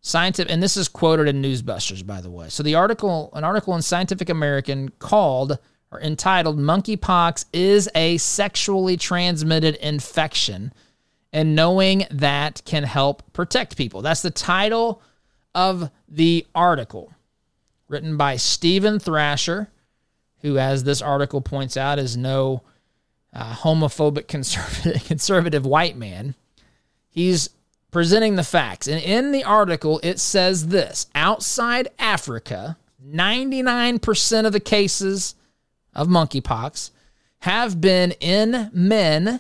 Scientific, 0.04 0.52
and 0.52 0.64
this 0.64 0.78
is 0.78 0.88
quoted 0.88 1.28
in 1.28 1.44
Newsbusters, 1.44 2.06
by 2.06 2.22
the 2.22 2.32
way. 2.32 2.50
So 2.50 2.64
the 2.64 2.74
article, 2.74 3.30
an 3.34 3.44
article 3.44 3.76
in 3.76 3.84
Scientific 3.84 4.30
American 4.30 4.90
called 4.98 5.60
or 5.92 6.02
entitled 6.02 6.58
"Monkeypox 6.58 7.46
is 7.54 7.90
a 7.96 8.18
sexually 8.18 8.98
transmitted 8.98 9.76
infection, 9.76 10.74
and 11.34 11.56
knowing 11.56 12.06
that 12.12 12.62
can 12.66 12.84
help 12.84 13.24
protect 13.34 13.78
people." 13.78 14.02
That's 14.02 14.22
the 14.22 14.32
title 14.32 15.02
of 15.54 15.90
the 16.08 16.46
article, 16.56 17.14
written 17.88 18.18
by 18.18 18.38
Steven 18.38 19.00
Thrasher, 19.00 19.70
who, 20.42 20.58
as 20.58 20.84
this 20.84 21.02
article 21.02 21.42
points 21.42 21.78
out, 21.78 22.00
is 22.00 22.18
no 22.18 22.62
uh, 23.34 23.54
homophobic 23.54 24.28
conservative, 24.28 25.04
conservative 25.06 25.66
white 25.66 25.98
man. 25.98 26.36
He's 27.10 27.50
presenting 27.92 28.36
the 28.36 28.44
facts. 28.44 28.88
And 28.88 29.02
in 29.02 29.32
the 29.32 29.44
article, 29.44 30.00
it 30.02 30.20
says 30.20 30.68
this 30.68 31.08
outside 31.14 31.90
Africa, 32.00 32.78
99% 33.06 34.46
of 34.46 34.54
the 34.54 34.60
cases 34.60 35.36
of 35.94 36.08
monkeypox 36.08 36.92
have 37.40 37.82
been 37.82 38.12
in 38.20 38.70
men, 38.72 39.40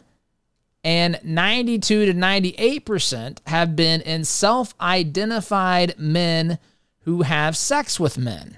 and 0.83 1.19
92 1.23 2.07
to 2.07 2.13
98% 2.13 3.37
have 3.47 3.75
been 3.75 4.01
in 4.01 4.25
self 4.25 4.73
identified 4.81 5.95
men 5.97 6.57
who 7.01 7.21
have 7.21 7.55
sex 7.55 7.99
with 7.99 8.17
men. 8.17 8.57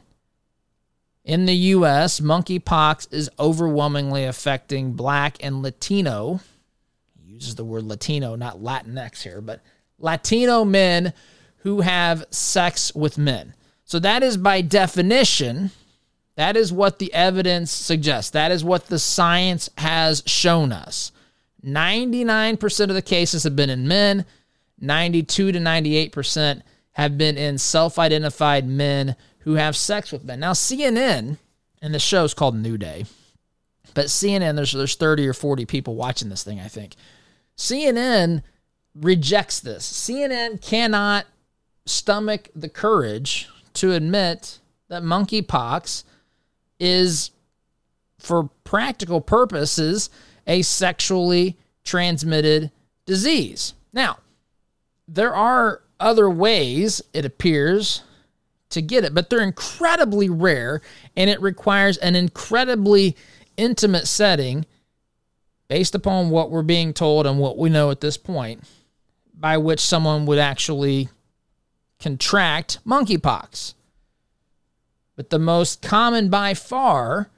In 1.26 1.46
the 1.46 1.56
US, 1.56 2.20
monkeypox 2.20 3.14
is 3.14 3.30
overwhelmingly 3.40 4.26
affecting 4.26 4.94
black 4.94 5.38
and 5.42 5.62
Latino. 5.62 6.42
He 7.18 7.34
uses 7.34 7.56
the 7.56 7.64
word 7.64 7.84
Latino, 7.84 8.36
not 8.36 8.60
Latinx 8.60 9.22
here, 9.24 9.40
but 9.40 9.62
Latino 10.00 10.66
men 10.66 11.14
who 11.58 11.80
have 11.82 12.26
sex 12.30 12.94
with 12.94 13.18
men. 13.18 13.54
So 13.86 14.00
that 14.00 14.22
is 14.22 14.36
by 14.36 14.62
definition, 14.62 15.72
that 16.36 16.58
is 16.58 16.74
what 16.74 17.00
the 17.00 17.14
evidence 17.14 17.72
suggests. 17.72 18.32
That 18.32 18.52
is 18.52 18.64
what 18.64 18.88
the 18.88 19.00
science 19.00 19.70
has 19.78 20.24
shown 20.26 20.72
us. 20.72 21.12
99% 21.66 22.90
of 22.90 22.96
the 22.96 23.02
cases 23.02 23.44
have 23.44 23.56
been 23.56 23.70
in 23.70 23.88
men, 23.88 24.26
92 24.80 25.52
to 25.52 25.60
98% 25.60 26.62
have 26.94 27.18
been 27.18 27.38
in 27.38 27.58
self 27.58 27.98
identified 27.98 28.68
men 28.68 29.16
who 29.40 29.54
have 29.54 29.76
sex 29.76 30.12
with 30.12 30.24
men. 30.24 30.40
Now, 30.40 30.54
CNN, 30.54 31.38
and 31.82 31.94
the 31.94 32.00
show 32.00 32.24
is 32.24 32.34
called 32.34 32.56
New 32.56 32.78
Day, 32.78 33.06
but 33.94 34.08
CNN, 34.08 34.56
there's, 34.56 34.74
there's 34.74 34.96
30 34.96 35.28
or 35.28 35.34
40 35.34 35.66
people 35.66 35.96
watching 35.96 36.30
this 36.30 36.44
thing, 36.44 36.60
I 36.60 36.68
think. 36.68 36.96
CNN 37.58 38.42
rejects 38.96 39.60
this. 39.60 39.90
CNN 39.92 40.62
cannot 40.62 41.26
stomach 41.86 42.50
the 42.56 42.70
courage 42.70 43.50
to 43.74 43.94
admit 43.94 44.60
that 44.90 45.04
monkeypox 45.04 46.04
is, 46.84 47.32
for 48.20 48.50
practical 48.64 49.22
purposes, 49.22 50.10
a 50.46 50.62
sexually 50.62 51.58
transmitted 51.84 52.72
disease. 53.06 53.74
Now, 53.94 54.18
there 55.08 55.34
are 55.34 55.82
other 56.00 56.30
ways, 56.30 57.02
it 57.14 57.26
appears, 57.26 58.04
to 58.70 58.82
get 58.82 59.04
it, 59.04 59.14
but 59.14 59.30
they're 59.30 59.42
incredibly 59.42 60.30
rare 60.30 60.82
and 61.16 61.30
it 61.30 61.42
requires 61.42 61.98
an 61.98 62.16
incredibly 62.16 63.16
intimate 63.56 64.08
setting 64.08 64.66
based 65.68 65.96
upon 65.96 66.30
what 66.30 66.52
we're 66.52 66.64
being 66.64 66.94
told 66.94 67.26
and 67.26 67.40
what 67.40 67.58
we 67.58 67.70
know 67.70 67.92
at 67.92 68.02
this 68.02 68.18
point 68.18 68.64
by 69.34 69.58
which 69.58 69.80
someone 69.80 70.26
would 70.26 70.40
actually 70.40 71.10
contract 72.00 72.80
monkeypox. 72.86 73.74
But 75.16 75.30
the 75.30 75.40
most 75.40 75.82
common 75.82 76.30
by 76.30 76.54
far 76.54 77.30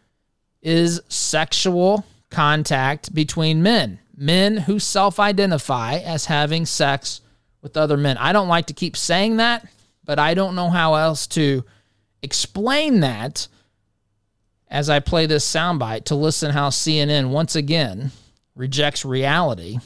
is 0.62 1.02
sexual 1.10 2.06
contact 2.30 3.14
between 3.14 3.64
men, 3.64 4.00
men 4.16 4.58
who 4.58 4.80
self 4.80 5.20
identify 5.20 5.96
as 5.98 6.26
having 6.26 6.66
sex 6.66 7.22
with 7.62 7.78
other 7.78 7.98
men. 7.98 8.18
I 8.18 8.34
don't 8.34 8.48
like 8.48 8.68
to 8.68 8.74
keep 8.74 8.96
saying 8.96 9.38
that, 9.38 9.68
but 10.04 10.20
I 10.20 10.34
don't 10.34 10.56
know 10.56 10.70
how 10.70 10.96
else 10.96 11.28
to 11.28 11.64
explain 12.22 13.02
that 13.02 13.48
as 14.68 14.90
I 14.90 15.00
play 15.00 15.26
this 15.26 15.50
soundbite 15.50 16.06
to 16.06 16.16
listen 16.16 16.52
how 16.52 16.70
CNN 16.70 17.30
once 17.30 17.56
again 17.56 18.12
rejects 18.56 19.06
reality 19.06 19.78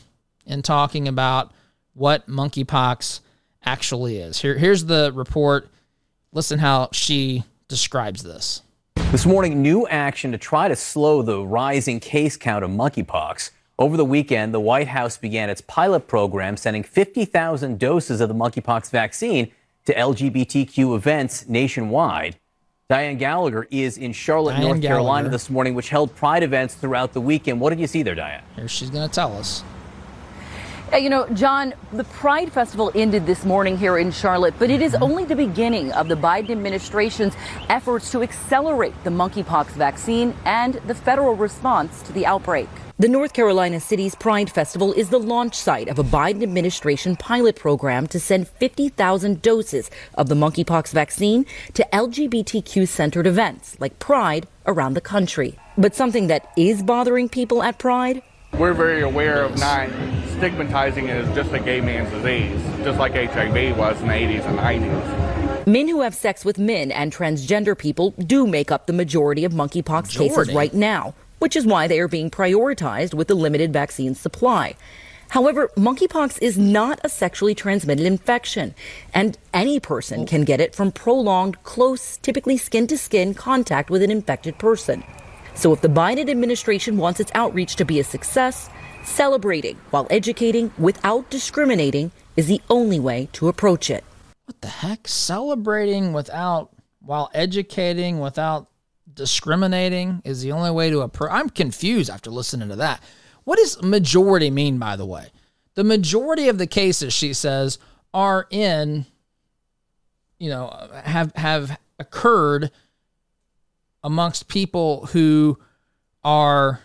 in 0.46 0.62
talking 0.62 1.08
about 1.08 1.52
what 1.94 2.28
monkeypox 2.28 3.20
actually 3.64 4.18
is. 4.18 4.42
Here, 4.42 4.58
here's 4.58 4.86
the 4.86 5.12
report. 5.14 5.70
Listen 6.32 6.60
how 6.60 6.90
she 6.92 7.44
describes 7.70 8.24
this. 8.24 8.64
This 9.12 9.26
morning, 9.26 9.62
new 9.62 9.88
action 9.88 10.34
to 10.34 10.38
try 10.38 10.68
to 10.68 10.76
slow 10.76 11.22
the 11.22 11.42
rising 11.42 12.02
case 12.02 12.36
count 12.36 12.66
of 12.66 12.72
monkeypox. 12.72 13.52
Over 13.78 13.96
the 13.96 14.04
weekend, 14.04 14.54
the 14.54 14.60
White 14.60 14.90
House 14.90 15.18
began 15.18 15.50
its 15.50 15.62
pilot 15.62 16.08
program 16.08 16.58
sending 16.58 16.84
50,000 16.84 17.80
doses 17.80 18.20
of 18.20 18.28
the 18.28 18.36
monkeypox 18.36 18.90
vaccine 18.90 19.52
to 19.86 19.94
LGBTQ 19.94 20.96
events 20.96 21.48
nationwide. 21.48 22.36
Diane 22.90 23.18
Gallagher 23.18 23.68
is 23.70 23.98
in 23.98 24.14
Charlotte, 24.14 24.54
Diane 24.54 24.64
North 24.64 24.82
Gallagher. 24.82 24.96
Carolina 24.96 25.30
this 25.30 25.50
morning, 25.50 25.76
which 25.76 25.90
held 25.90 26.14
pride 26.16 26.44
events 26.44 26.74
throughout 26.74 27.14
the 27.14 27.22
weekend. 27.22 27.62
What 27.62 27.70
did 27.70 27.80
you 27.80 27.88
see 27.88 28.02
there, 28.02 28.16
Diane? 28.16 28.44
Here 28.56 28.68
she's 28.68 28.90
going 28.90 29.08
to 29.08 29.14
tell 29.14 29.38
us. 29.38 29.64
Uh, 30.92 30.98
you 30.98 31.10
know, 31.10 31.28
John, 31.30 31.76
the 31.94 32.04
Pride 32.06 32.52
Festival 32.52 32.92
ended 32.96 33.28
this 33.28 33.46
morning 33.46 33.78
here 33.78 34.00
in 34.00 34.10
Charlotte, 34.12 34.56
but 34.58 34.72
it 34.72 34.82
is 34.82 34.94
mm-hmm. 34.94 35.04
only 35.04 35.24
the 35.24 35.36
beginning 35.36 35.92
of 35.92 36.08
the 36.08 36.16
Biden 36.16 36.50
administration's 36.50 37.36
efforts 37.70 38.10
to 38.12 38.24
accelerate 38.24 38.96
the 39.04 39.12
monkeypox 39.12 39.68
vaccine 39.74 40.34
and 40.46 40.76
the 40.88 40.96
federal 40.96 41.36
response 41.36 42.02
to 42.04 42.14
the 42.14 42.26
outbreak. 42.26 42.68
The 42.98 43.08
North 43.08 43.34
Carolina 43.34 43.80
City's 43.80 44.16
Pride 44.16 44.50
Festival 44.50 44.92
is 44.94 45.10
the 45.10 45.20
launch 45.20 45.54
site 45.56 45.90
of 45.90 46.00
a 46.00 46.04
Biden 46.04 46.42
administration 46.42 47.16
pilot 47.16 47.56
program 47.56 48.08
to 48.08 48.20
send 48.20 48.48
50,000 48.48 49.44
doses 49.44 49.92
of 50.16 50.28
the 50.28 50.36
monkeypox 50.36 50.92
vaccine 50.92 51.46
to 51.76 51.88
LGBTQ 51.94 52.88
centered 52.88 53.28
events 53.28 53.78
like 53.80 54.00
Pride 54.00 54.48
around 54.66 54.96
the 54.96 55.02
country. 55.02 55.58
But 55.78 55.96
something 55.96 56.28
that 56.28 56.52
is 56.58 56.82
bothering 56.82 57.30
people 57.30 57.62
at 57.62 57.78
Pride 57.78 58.24
we're 58.58 58.74
very 58.74 59.02
aware 59.02 59.44
of 59.44 59.58
not 59.60 59.90
stigmatizing 60.38 61.08
it 61.08 61.16
as 61.26 61.36
just 61.36 61.52
a 61.54 61.60
gay 61.60 61.82
man's 61.82 62.10
disease, 62.12 62.62
just 62.84 63.00
like 63.00 63.14
HIV 63.14 63.78
was 63.78 64.00
in 64.02 64.08
the 64.08 64.14
80s 64.14 64.46
and 64.46 64.60
90s. 64.60 65.68
Men 65.68 65.88
who 65.88 66.02
have 66.02 66.16
sex 66.16 66.44
with 66.44 66.58
men 66.58 66.92
and 66.92 67.14
transgender 67.14 67.78
people 67.78 68.12
do 68.12 68.48
make 68.48 68.72
up 68.72 68.88
the 68.88 68.94
majority 68.94 69.46
of 69.46 69.54
monkeypox 69.54 70.08
majority. 70.08 70.30
cases 70.30 70.54
right 70.54 70.74
now, 70.74 71.14
which 71.40 71.56
is 71.56 71.66
why 71.66 71.88
they 71.88 72.00
are 72.00 72.08
being 72.08 72.30
prioritized 72.30 73.14
with 73.14 73.28
the 73.28 73.36
limited 73.36 73.72
vaccine 73.72 74.16
supply. 74.16 74.76
However, 75.30 75.70
monkeypox 75.78 76.42
is 76.42 76.58
not 76.58 77.00
a 77.04 77.10
sexually 77.10 77.54
transmitted 77.54 78.06
infection, 78.06 78.74
and 79.14 79.38
any 79.54 79.80
person 79.80 80.26
can 80.26 80.44
get 80.44 80.60
it 80.60 80.74
from 80.74 80.92
prolonged, 80.92 81.62
close, 81.64 82.18
typically 82.18 82.58
skin 82.58 82.88
to 82.88 82.98
skin 82.98 83.36
contact 83.36 83.92
with 83.92 84.02
an 84.02 84.10
infected 84.10 84.58
person. 84.58 85.04
So 85.60 85.74
if 85.74 85.82
the 85.82 85.90
Biden 85.90 86.30
administration 86.30 86.96
wants 86.96 87.20
its 87.20 87.34
outreach 87.36 87.76
to 87.76 87.84
be 87.84 88.00
a 88.00 88.04
success, 88.06 88.70
celebrating 89.04 89.76
while 89.90 90.08
educating 90.10 90.72
without 90.78 91.30
discriminating 91.30 92.14
is 92.38 92.48
the 92.48 92.62
only 92.70 92.98
way 92.98 93.28
to 93.34 93.50
approach 93.50 93.90
it. 93.90 94.06
What 94.46 94.62
the 94.62 94.70
heck? 94.70 95.06
Celebrating 95.06 96.14
without 96.14 96.70
while 97.02 97.30
educating 97.34 98.20
without 98.20 98.70
discriminating 99.14 100.22
is 100.24 100.42
the 100.42 100.54
only 100.54 100.72
way 100.72 100.90
to 100.92 101.02
approach. 101.02 101.32
I'm 101.34 101.50
confused 101.50 102.10
after 102.10 102.32
listening 102.32 102.70
to 102.70 102.78
that. 102.78 103.04
What 103.44 103.58
does 103.58 103.82
majority 103.82 104.50
mean, 104.50 104.80
by 104.80 104.96
the 104.96 105.06
way? 105.06 105.28
The 105.76 105.84
majority 105.84 106.48
of 106.48 106.58
the 106.58 106.68
cases, 106.68 107.14
she 107.14 107.34
says, 107.34 107.80
are 108.14 108.48
in, 108.50 109.06
you 110.38 110.50
know, 110.50 110.88
have 111.04 111.34
have 111.36 111.78
occurred 112.00 112.72
amongst 114.04 114.48
people 114.48 115.08
who 115.08 115.58
are 116.24 116.80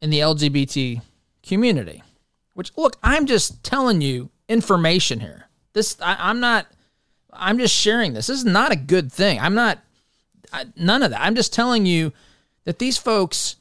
in 0.00 0.10
the 0.10 0.20
LGBT 0.20 1.00
community. 1.42 2.02
Which, 2.54 2.72
look, 2.76 2.96
I'm 3.02 3.26
just 3.26 3.64
telling 3.64 4.00
you 4.00 4.30
information 4.48 5.20
here. 5.20 5.48
This, 5.72 5.96
I, 6.00 6.30
am 6.30 6.40
not, 6.40 6.66
I'm 7.32 7.58
just 7.58 7.74
sharing 7.74 8.12
this. 8.12 8.28
This 8.28 8.38
is 8.38 8.44
not 8.44 8.72
a 8.72 8.76
good 8.76 9.12
thing. 9.12 9.40
I'm 9.40 9.54
not, 9.54 9.80
I, 10.52 10.66
none 10.76 11.02
of 11.02 11.10
that. 11.10 11.20
I'm 11.20 11.34
just 11.34 11.52
telling 11.52 11.84
you 11.84 12.12
that 12.64 12.78
these 12.78 12.96
folks 12.96 13.56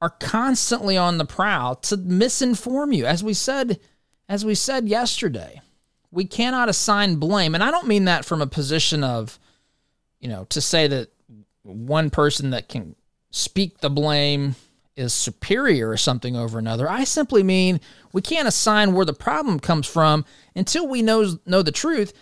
are 0.00 0.10
constantly 0.10 0.96
on 0.96 1.18
the 1.18 1.24
prowl 1.24 1.74
to 1.76 1.96
misinform 1.96 2.94
you. 2.94 3.06
As 3.06 3.24
we 3.24 3.34
said, 3.34 3.80
as 4.28 4.44
we 4.44 4.54
said 4.54 4.88
yesterday, 4.88 5.60
we 6.10 6.24
cannot 6.24 6.68
assign 6.68 7.16
blame. 7.16 7.54
And 7.54 7.64
I 7.64 7.70
don't 7.70 7.88
mean 7.88 8.04
that 8.04 8.24
from 8.24 8.40
a 8.40 8.46
position 8.46 9.02
of, 9.02 9.38
you 10.20 10.28
know, 10.28 10.44
to 10.50 10.60
say 10.60 10.86
that 10.86 11.08
one 11.66 12.10
person 12.10 12.50
that 12.50 12.68
can 12.68 12.96
speak 13.30 13.78
the 13.78 13.90
blame 13.90 14.54
is 14.96 15.12
superior 15.12 15.90
or 15.90 15.96
something 15.96 16.36
over 16.36 16.58
another. 16.58 16.88
I 16.88 17.04
simply 17.04 17.42
mean 17.42 17.80
we 18.12 18.22
can't 18.22 18.48
assign 18.48 18.94
where 18.94 19.04
the 19.04 19.12
problem 19.12 19.60
comes 19.60 19.86
from 19.86 20.24
until 20.54 20.88
we 20.88 21.02
know 21.02 21.38
know 21.44 21.62
the 21.62 21.72
truth. 21.72 22.12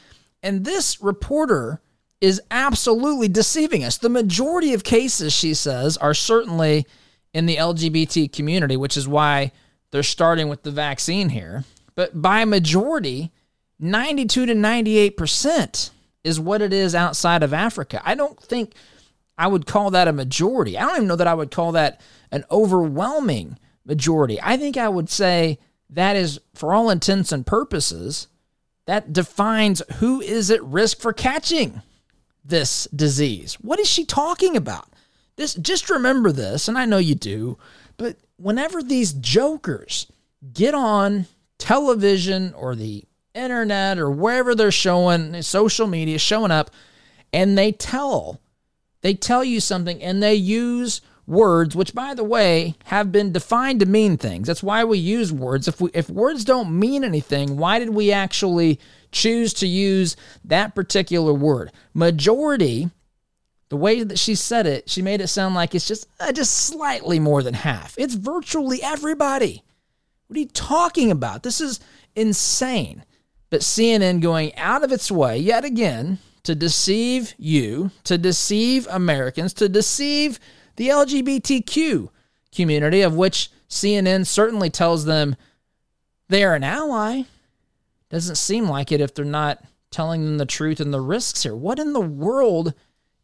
And 0.43 0.65
this 0.65 1.01
reporter 1.01 1.81
is 2.21 2.41
absolutely 2.51 3.29
deceiving 3.29 3.85
us. 3.85 3.99
The 3.99 4.09
majority 4.09 4.75
of 4.75 4.83
cases, 4.83 5.33
she 5.33 5.55
says, 5.55 5.97
are 5.99 6.15
certainly 6.15 6.87
in 7.33 7.47
the 7.47 7.57
LGBT 7.57 8.33
community, 8.33 8.77
which 8.77 8.97
is 8.97 9.07
why 9.07 9.53
they're 9.91 10.03
starting 10.03 10.49
with 10.49 10.63
the 10.63 10.71
vaccine 10.71 11.29
here. 11.29 11.65
But 11.95 12.21
by 12.21 12.45
majority, 12.45 13.31
92 13.79 14.47
to 14.47 14.55
98% 14.55 15.91
is 16.25 16.41
what 16.41 16.63
it 16.63 16.73
is 16.73 16.95
outside 16.95 17.43
of 17.43 17.53
Africa. 17.53 18.01
I 18.05 18.15
don't 18.15 18.41
think 18.41 18.75
I 19.37 19.47
would 19.47 19.67
call 19.67 19.91
that 19.91 20.09
a 20.09 20.13
majority. 20.13 20.79
I 20.79 20.83
don't 20.83 20.97
even 20.97 21.09
know 21.09 21.17
that 21.17 21.27
I 21.27 21.35
would 21.35 21.51
call 21.51 21.73
that 21.73 22.01
an 22.31 22.45
overwhelming 22.51 23.59
majority. 23.85 24.39
I 24.43 24.57
think 24.57 24.77
I 24.77 24.89
would 24.89 25.11
say 25.11 25.59
that 25.91 26.17
is, 26.17 26.41
for 26.55 26.73
all 26.73 26.91
intents 26.91 27.33
and 27.33 27.47
purposes, 27.47 28.29
that 28.87 29.13
defines 29.13 29.83
who 29.97 30.21
is 30.21 30.51
at 30.51 30.63
risk 30.63 31.01
for 31.01 31.13
catching 31.13 31.83
this 32.45 32.87
disease. 32.95 33.55
What 33.55 33.81
is 33.81 33.89
she 33.89 34.05
talking 34.05 34.57
about? 34.57 34.89
This 35.37 35.55
just 35.55 35.91
remember 35.91 36.31
this, 36.31 36.69
and 36.69 36.79
I 36.79 36.85
know 36.85 36.99
you 36.99 37.15
do, 37.15 37.59
but 37.97 38.17
whenever 38.37 38.83
these 38.83 39.13
jokers 39.13 40.07
get 40.53 40.75
on 40.75 41.27
television 41.59 42.53
or 42.55 42.75
the 42.75 43.05
internet 43.35 43.99
or 43.99 44.11
wherever 44.11 44.55
they're 44.55 44.71
showing 44.71 45.41
social 45.43 45.87
media 45.87 46.19
showing 46.19 46.51
up 46.51 46.71
and 47.33 47.59
they 47.59 47.73
tell 47.73 48.41
they 49.05 49.13
tell 49.13 49.45
you 49.45 49.61
something 49.61 50.03
and 50.03 50.23
they 50.23 50.35
use 50.35 51.03
words 51.27 51.77
which 51.77 51.95
by 51.95 52.15
the 52.15 52.25
way 52.25 52.75
have 52.87 53.13
been 53.13 53.33
defined 53.33 53.81
to 53.81 53.87
mean 53.87 54.17
things. 54.17 54.47
That's 54.47 54.63
why 54.63 54.83
we 54.85 54.97
use 54.97 55.31
words. 55.31 55.69
If 55.69 55.79
we 55.79 55.91
if 55.93 56.09
words 56.09 56.43
don't 56.43 56.79
mean 56.79 57.05
anything 57.05 57.59
why 57.59 57.79
did 57.79 57.91
we 57.91 58.11
actually 58.11 58.81
choose 59.13 59.53
to 59.55 59.67
use 59.67 60.17
that 60.47 60.75
particular 60.75 61.35
word? 61.35 61.71
Majority 61.93 62.91
the 63.69 63.77
way 63.77 64.03
that 64.03 64.19
she 64.19 64.35
said 64.35 64.67
it 64.67 64.89
she 64.89 65.03
made 65.03 65.21
it 65.21 65.29
sound 65.29 65.55
like 65.55 65.75
it's 65.75 65.87
just 65.87 66.09
uh, 66.19 66.33
just 66.33 66.55
slightly 66.55 67.21
more 67.21 67.43
than 67.43 67.55
half. 67.55 67.95
It's 67.99 68.15
virtually 68.15 68.83
everybody. 68.83 69.63
What 70.29 70.39
are 70.39 70.41
you 70.41 70.49
talking 70.49 71.11
about? 71.11 71.43
This 71.43 71.61
is 71.61 71.79
insane. 72.17 73.05
But 73.51 73.61
cnn 73.61 74.23
going 74.23 74.57
out 74.57 74.83
of 74.83 74.93
its 74.93 75.11
way 75.11 75.37
yet 75.37 75.67
again 75.67 76.21
to 76.45 76.55
deceive 76.55 77.35
you, 77.39 77.91
to 78.05 78.17
deceive 78.17 78.87
Americans, 78.91 79.53
to 79.55 79.69
deceive 79.69 80.39
the 80.77 80.89
LGBTQ 80.89 82.09
community, 82.55 83.03
of 83.03 83.17
which 83.17 83.51
CNN 83.69 84.27
certainly 84.27 84.71
tells 84.71 85.05
them 85.05 85.37
they 86.29 86.45
are 86.45 86.55
an 86.55 86.65
ally. 86.65 87.23
Doesn't 88.11 88.37
seem 88.37 88.69
like 88.69 88.93
it 88.93 89.01
if 89.01 89.15
they're 89.15 89.25
not 89.25 89.63
telling 89.91 90.25
them 90.25 90.39
the 90.39 90.47
truth 90.47 90.81
and 90.81 90.93
the 90.93 91.01
risks 91.01 91.43
here. 91.43 91.57
What 91.57 91.79
in 91.79 91.93
the 91.93 92.01
world 92.01 92.75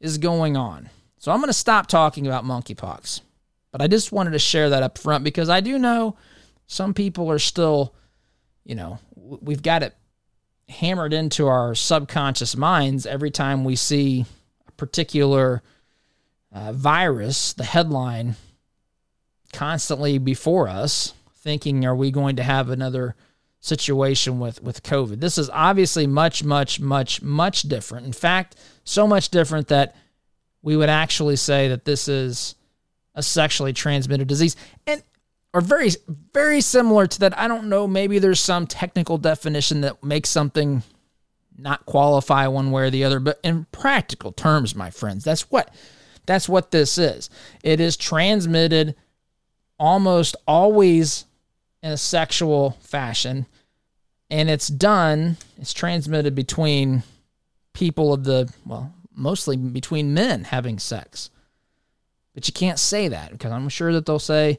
is 0.01 0.19
going 0.19 0.57
on? 0.57 0.89
So 1.19 1.31
I'm 1.31 1.39
going 1.39 1.49
to 1.49 1.53
stop 1.53 1.87
talking 1.87 2.27
about 2.27 2.45
monkeypox, 2.45 3.21
but 3.73 3.83
I 3.83 3.87
just 3.87 4.13
wanted 4.13 4.31
to 4.31 4.39
share 4.39 4.71
that 4.71 4.83
up 4.83 4.97
front 4.97 5.23
because 5.23 5.51
I 5.51 5.61
do 5.61 5.79
know 5.79 6.17
some 6.67 6.95
people 6.95 7.31
are 7.31 7.39
still, 7.39 7.95
you 8.65 8.75
know, 8.75 8.99
we've 9.15 9.63
got 9.63 9.83
it 9.83 9.95
hammered 10.71 11.13
into 11.13 11.47
our 11.47 11.75
subconscious 11.75 12.57
minds 12.57 13.07
every 13.07 13.31
time 13.31 13.65
we 13.65 13.77
see 13.77 14.25
a 14.69 14.73
particular 14.73 15.63
uh, 16.53 16.73
virus, 16.73 17.53
the 17.53 17.65
headline 17.65 18.37
constantly 19.53 20.19
before 20.19 20.69
us, 20.69 21.13
thinking, 21.37 21.85
are 21.85 21.97
we 21.97 22.11
going 22.11 22.37
to 22.37 22.43
have 22.43 22.71
another 22.71 23.17
situation 23.61 24.39
with, 24.39 24.63
with 24.63 24.83
COVID? 24.83 25.21
This 25.21 25.39
is 25.39 25.51
obviously 25.51 26.07
much, 26.07 26.45
much, 26.45 26.81
much, 26.81 27.23
much 27.23 27.63
different. 27.63 28.07
In 28.07 28.13
fact, 28.13 28.57
so 28.85 29.07
much 29.07 29.29
different 29.29 29.69
that 29.69 29.97
we 30.63 30.77
would 30.77 30.89
actually 30.89 31.37
say 31.37 31.69
that 31.69 31.85
this 31.85 32.09
is 32.09 32.55
a 33.15 33.23
sexually 33.23 33.73
transmitted 33.73 34.29
disease. 34.29 34.57
And 34.87 35.03
are 35.53 35.61
very 35.61 35.91
very 36.33 36.61
similar 36.61 37.07
to 37.07 37.21
that. 37.21 37.39
I 37.39 37.49
don't 37.49 37.69
know, 37.69 37.87
maybe 37.87 38.19
there's 38.19 38.41
some 38.41 38.67
technical 38.67 39.19
definition 39.19 39.81
that 39.83 40.03
makes 40.03 40.29
something 40.29 40.83
not 41.57 41.85
qualify 41.87 42.47
one 42.47 42.71
way 42.71 42.85
or 42.85 42.91
the 42.91 43.05
other, 43.05 43.21
but 43.21 43.39
in 43.45 43.67
practical 43.73 44.33
terms, 44.33 44.75
my 44.75 44.91
friends, 44.91 45.25
that's 45.25 45.51
what 45.51 45.75
that's 46.27 46.49
what 46.49 46.71
this 46.71 46.99
is. 46.99 47.31
It 47.63 47.81
is 47.81 47.97
transmitted 47.97 48.95
almost 49.79 50.37
always 50.47 51.25
in 51.83 51.91
a 51.91 51.97
sexual 51.97 52.73
fashion 52.81 53.47
and 54.29 54.51
it's 54.51 54.69
done 54.69 55.39
it's 55.57 55.73
transmitted 55.73 56.35
between 56.35 57.03
people 57.73 58.13
of 58.13 58.25
the 58.25 58.53
well, 58.67 58.93
mostly 59.15 59.57
between 59.57 60.15
men 60.15 60.45
having 60.45 60.79
sex. 60.79 61.31
But 62.35 62.47
you 62.47 62.53
can't 62.53 62.79
say 62.79 63.09
that 63.09 63.33
because 63.33 63.51
I'm 63.51 63.69
sure 63.69 63.93
that 63.93 64.07
they'll 64.07 64.19
say 64.19 64.59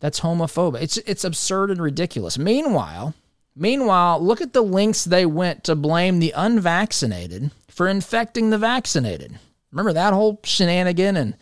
that's 0.00 0.20
homophobic. 0.20 0.82
It's 0.82 0.96
it's 0.98 1.24
absurd 1.24 1.70
and 1.70 1.80
ridiculous. 1.80 2.38
Meanwhile, 2.38 3.14
meanwhile, 3.54 4.18
look 4.22 4.40
at 4.40 4.52
the 4.52 4.62
lengths 4.62 5.04
they 5.04 5.26
went 5.26 5.64
to 5.64 5.76
blame 5.76 6.18
the 6.18 6.32
unvaccinated 6.34 7.50
for 7.68 7.86
infecting 7.86 8.50
the 8.50 8.58
vaccinated. 8.58 9.38
Remember 9.70 9.92
that 9.92 10.12
whole 10.12 10.40
shenanigan 10.42 11.16
and 11.16 11.36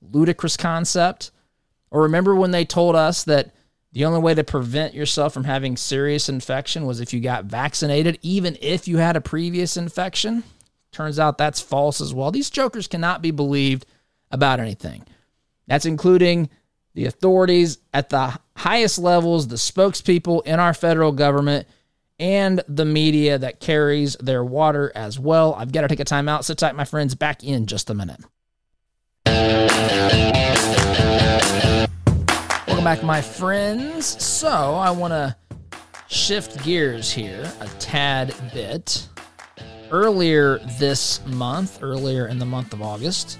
ludicrous 0.00 0.56
concept? 0.56 1.30
Or 1.90 2.02
remember 2.02 2.34
when 2.34 2.50
they 2.50 2.64
told 2.64 2.96
us 2.96 3.24
that 3.24 3.52
the 3.92 4.04
only 4.04 4.20
way 4.20 4.34
to 4.34 4.44
prevent 4.44 4.94
yourself 4.94 5.32
from 5.32 5.44
having 5.44 5.76
serious 5.76 6.28
infection 6.28 6.84
was 6.84 7.00
if 7.00 7.14
you 7.14 7.20
got 7.20 7.44
vaccinated, 7.44 8.18
even 8.22 8.58
if 8.60 8.88
you 8.88 8.98
had 8.98 9.16
a 9.16 9.20
previous 9.20 9.76
infection? 9.76 10.42
Turns 10.92 11.18
out 11.18 11.38
that's 11.38 11.60
false 11.60 12.00
as 12.00 12.12
well. 12.12 12.30
These 12.30 12.50
jokers 12.50 12.88
cannot 12.88 13.22
be 13.22 13.30
believed 13.30 13.86
about 14.30 14.60
anything. 14.60 15.04
That's 15.66 15.86
including 15.86 16.48
the 16.96 17.04
authorities 17.04 17.78
at 17.92 18.08
the 18.08 18.36
highest 18.56 18.98
levels, 18.98 19.48
the 19.48 19.56
spokespeople 19.56 20.44
in 20.46 20.58
our 20.58 20.72
federal 20.72 21.12
government, 21.12 21.68
and 22.18 22.62
the 22.68 22.86
media 22.86 23.36
that 23.36 23.60
carries 23.60 24.16
their 24.16 24.42
water 24.42 24.90
as 24.94 25.18
well. 25.18 25.54
I've 25.54 25.70
got 25.72 25.82
to 25.82 25.88
take 25.88 26.00
a 26.00 26.04
time 26.04 26.26
out. 26.26 26.46
Sit 26.46 26.56
tight, 26.56 26.74
my 26.74 26.86
friends. 26.86 27.14
Back 27.14 27.44
in 27.44 27.66
just 27.66 27.90
a 27.90 27.94
minute. 27.94 28.20
Welcome 32.66 32.84
back, 32.84 33.02
my 33.02 33.20
friends. 33.20 34.06
So, 34.24 34.48
I 34.48 34.90
want 34.90 35.12
to 35.12 35.36
shift 36.08 36.64
gears 36.64 37.12
here 37.12 37.52
a 37.60 37.68
tad 37.78 38.34
bit. 38.54 39.06
Earlier 39.90 40.60
this 40.78 41.24
month, 41.26 41.80
earlier 41.82 42.26
in 42.26 42.38
the 42.38 42.46
month 42.46 42.72
of 42.72 42.80
August, 42.80 43.38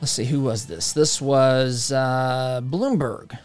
let's 0.00 0.12
see, 0.12 0.24
who 0.24 0.40
was 0.40 0.66
this? 0.66 0.92
This 0.92 1.20
was 1.20 1.92
uh, 1.92 2.60
Bloomberg. 2.64 3.36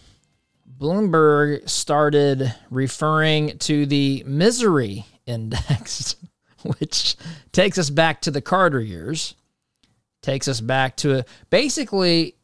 Bloomberg 0.80 1.68
started 1.70 2.54
referring 2.70 3.58
to 3.60 3.86
the 3.86 4.24
misery 4.26 5.06
index, 5.26 6.16
which 6.78 7.16
takes 7.52 7.78
us 7.78 7.90
back 7.90 8.22
to 8.22 8.32
the 8.32 8.42
Carter 8.42 8.82
years, 8.82 9.36
takes 10.22 10.48
us 10.48 10.62
back 10.62 10.98
to 10.98 11.20
a, 11.20 11.26
basically 11.50 12.36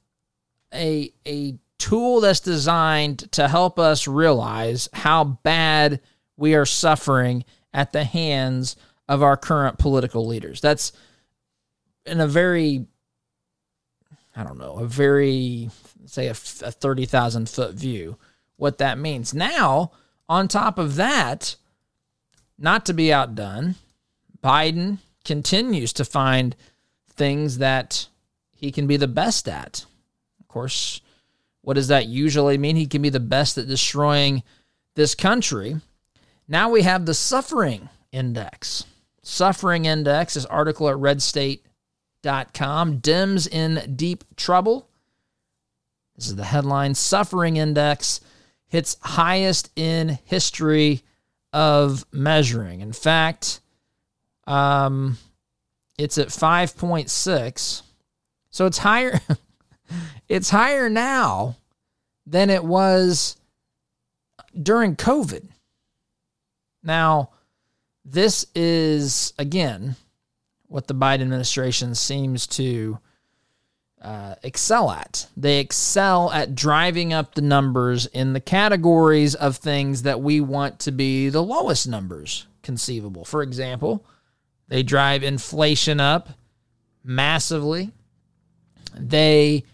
a, 0.73 1.11
a 1.27 1.55
tool 1.77 2.21
that's 2.21 2.39
designed 2.39 3.31
to 3.31 3.47
help 3.47 3.79
us 3.79 4.07
realize 4.07 4.89
how 4.93 5.23
bad 5.23 6.01
we 6.37 6.55
are 6.55 6.65
suffering 6.65 7.43
at 7.73 7.91
the 7.91 8.03
hands 8.03 8.75
of 9.07 9.23
our 9.23 9.37
current 9.37 9.77
political 9.77 10.25
leaders. 10.27 10.61
That's 10.61 10.91
in 12.05 12.19
a 12.19 12.27
very 12.27 12.85
I 14.35 14.43
don't 14.43 14.57
know, 14.57 14.77
a 14.77 14.85
very, 14.85 15.69
say, 16.05 16.27
a, 16.27 16.31
a 16.31 16.33
30,000 16.33 17.49
foot 17.49 17.73
view, 17.73 18.17
what 18.57 18.77
that 18.77 18.97
means. 18.97 19.33
Now, 19.33 19.91
on 20.27 20.47
top 20.47 20.77
of 20.77 20.95
that, 20.95 21.55
not 22.57 22.85
to 22.85 22.93
be 22.93 23.11
outdone, 23.11 23.75
Biden 24.43 24.99
continues 25.25 25.93
to 25.93 26.05
find 26.05 26.55
things 27.09 27.57
that 27.57 28.07
he 28.51 28.71
can 28.71 28.87
be 28.87 28.97
the 28.97 29.07
best 29.07 29.47
at. 29.47 29.85
Of 30.39 30.47
course, 30.47 31.01
what 31.61 31.73
does 31.73 31.87
that 31.89 32.07
usually 32.07 32.57
mean? 32.57 32.75
He 32.75 32.87
can 32.87 33.01
be 33.01 33.09
the 33.09 33.19
best 33.19 33.57
at 33.57 33.67
destroying 33.67 34.43
this 34.95 35.15
country. 35.15 35.77
Now 36.47 36.69
we 36.69 36.81
have 36.83 37.05
the 37.05 37.13
suffering 37.13 37.89
index. 38.11 38.85
Suffering 39.21 39.85
index, 39.85 40.33
this 40.33 40.45
article 40.45 40.89
at 40.89 40.97
Red 40.97 41.21
State 41.21 41.65
com. 42.23 42.99
Dems 42.99 43.47
in 43.47 43.95
deep 43.95 44.23
trouble. 44.36 44.88
This 46.15 46.27
is 46.27 46.36
the 46.36 46.45
headline 46.45 46.95
Suffering 46.95 47.58
Index 47.58 48.21
hits 48.67 48.97
highest 49.01 49.71
in 49.75 50.19
history 50.25 51.01
of 51.53 52.05
measuring. 52.12 52.82
In 52.82 52.93
fact, 52.93 53.62
um, 54.45 55.17
it's 55.97 56.17
at 56.17 56.27
5.6. 56.27 57.82
So 58.51 58.65
it's 58.65 58.77
higher 58.79 59.19
it's 60.29 60.49
higher 60.49 60.89
now 60.89 61.55
than 62.25 62.49
it 62.49 62.63
was 62.63 63.38
during 64.62 64.95
COVID. 64.95 65.47
Now, 66.84 67.32
this 68.05 68.45
is 68.55 69.34
again 69.38 69.95
what 70.69 70.88
the 70.88 70.95
Biden 70.95 71.21
administration 71.21 71.93
seems 71.95 72.47
to 72.47 72.99
uh, 74.01 74.36
excel 74.43 74.91
at. 74.91 75.27
They 75.36 75.60
excel 75.60 76.32
at 76.32 76.55
driving 76.55 77.12
up 77.12 77.36
the 77.36 77.41
numbers 77.41 78.05
in 78.05 78.34
the 78.34 78.39
categories 78.39 79.36
of 79.36 79.58
things 79.58 80.03
that 80.03 80.21
we 80.21 80.39
want 80.39 80.79
to 80.82 80.91
be 80.91 81.27
the 81.29 81.43
lowest 81.43 81.88
numbers 81.88 82.47
conceivable. 82.62 83.25
For 83.25 83.41
example, 83.41 84.05
they 84.69 84.84
drive 84.84 85.23
inflation 85.23 85.99
up 85.99 86.29
massively. 87.03 87.91
They 88.95 89.65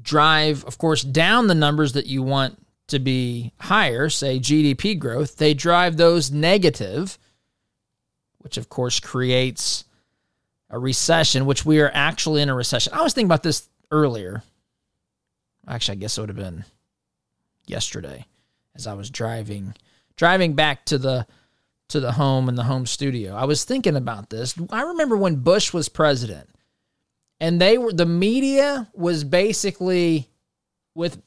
drive, 0.00 0.64
of 0.64 0.78
course, 0.78 1.02
down 1.02 1.46
the 1.46 1.54
numbers 1.54 1.92
that 1.92 2.06
you 2.06 2.22
want 2.22 2.58
to 2.88 2.98
be 2.98 3.52
higher, 3.60 4.08
say 4.08 4.38
GDP 4.38 4.98
growth. 4.98 5.36
They 5.36 5.54
drive 5.54 5.96
those 5.96 6.30
negative 6.30 7.18
which 8.42 8.56
of 8.56 8.68
course 8.68 9.00
creates 9.00 9.84
a 10.70 10.78
recession, 10.78 11.46
which 11.46 11.64
we 11.64 11.80
are 11.80 11.90
actually 11.92 12.42
in 12.42 12.48
a 12.48 12.54
recession. 12.54 12.92
I 12.92 13.02
was 13.02 13.12
thinking 13.12 13.28
about 13.28 13.42
this 13.42 13.68
earlier. 13.90 14.42
Actually, 15.68 15.98
I 15.98 16.00
guess 16.00 16.18
it 16.18 16.20
would 16.20 16.30
have 16.30 16.36
been 16.36 16.64
yesterday 17.66 18.26
as 18.74 18.86
I 18.86 18.94
was 18.94 19.10
driving 19.10 19.74
driving 20.16 20.54
back 20.54 20.84
to 20.86 20.98
the 20.98 21.26
to 21.88 22.00
the 22.00 22.12
home 22.12 22.48
and 22.48 22.56
the 22.56 22.64
home 22.64 22.86
studio. 22.86 23.34
I 23.34 23.44
was 23.44 23.64
thinking 23.64 23.96
about 23.96 24.30
this. 24.30 24.54
I 24.70 24.82
remember 24.82 25.16
when 25.16 25.36
Bush 25.36 25.72
was 25.72 25.88
president 25.88 26.48
and 27.38 27.60
they 27.60 27.76
were 27.76 27.92
the 27.92 28.06
media 28.06 28.88
was 28.94 29.24
basically 29.24 30.28
with 30.94 31.20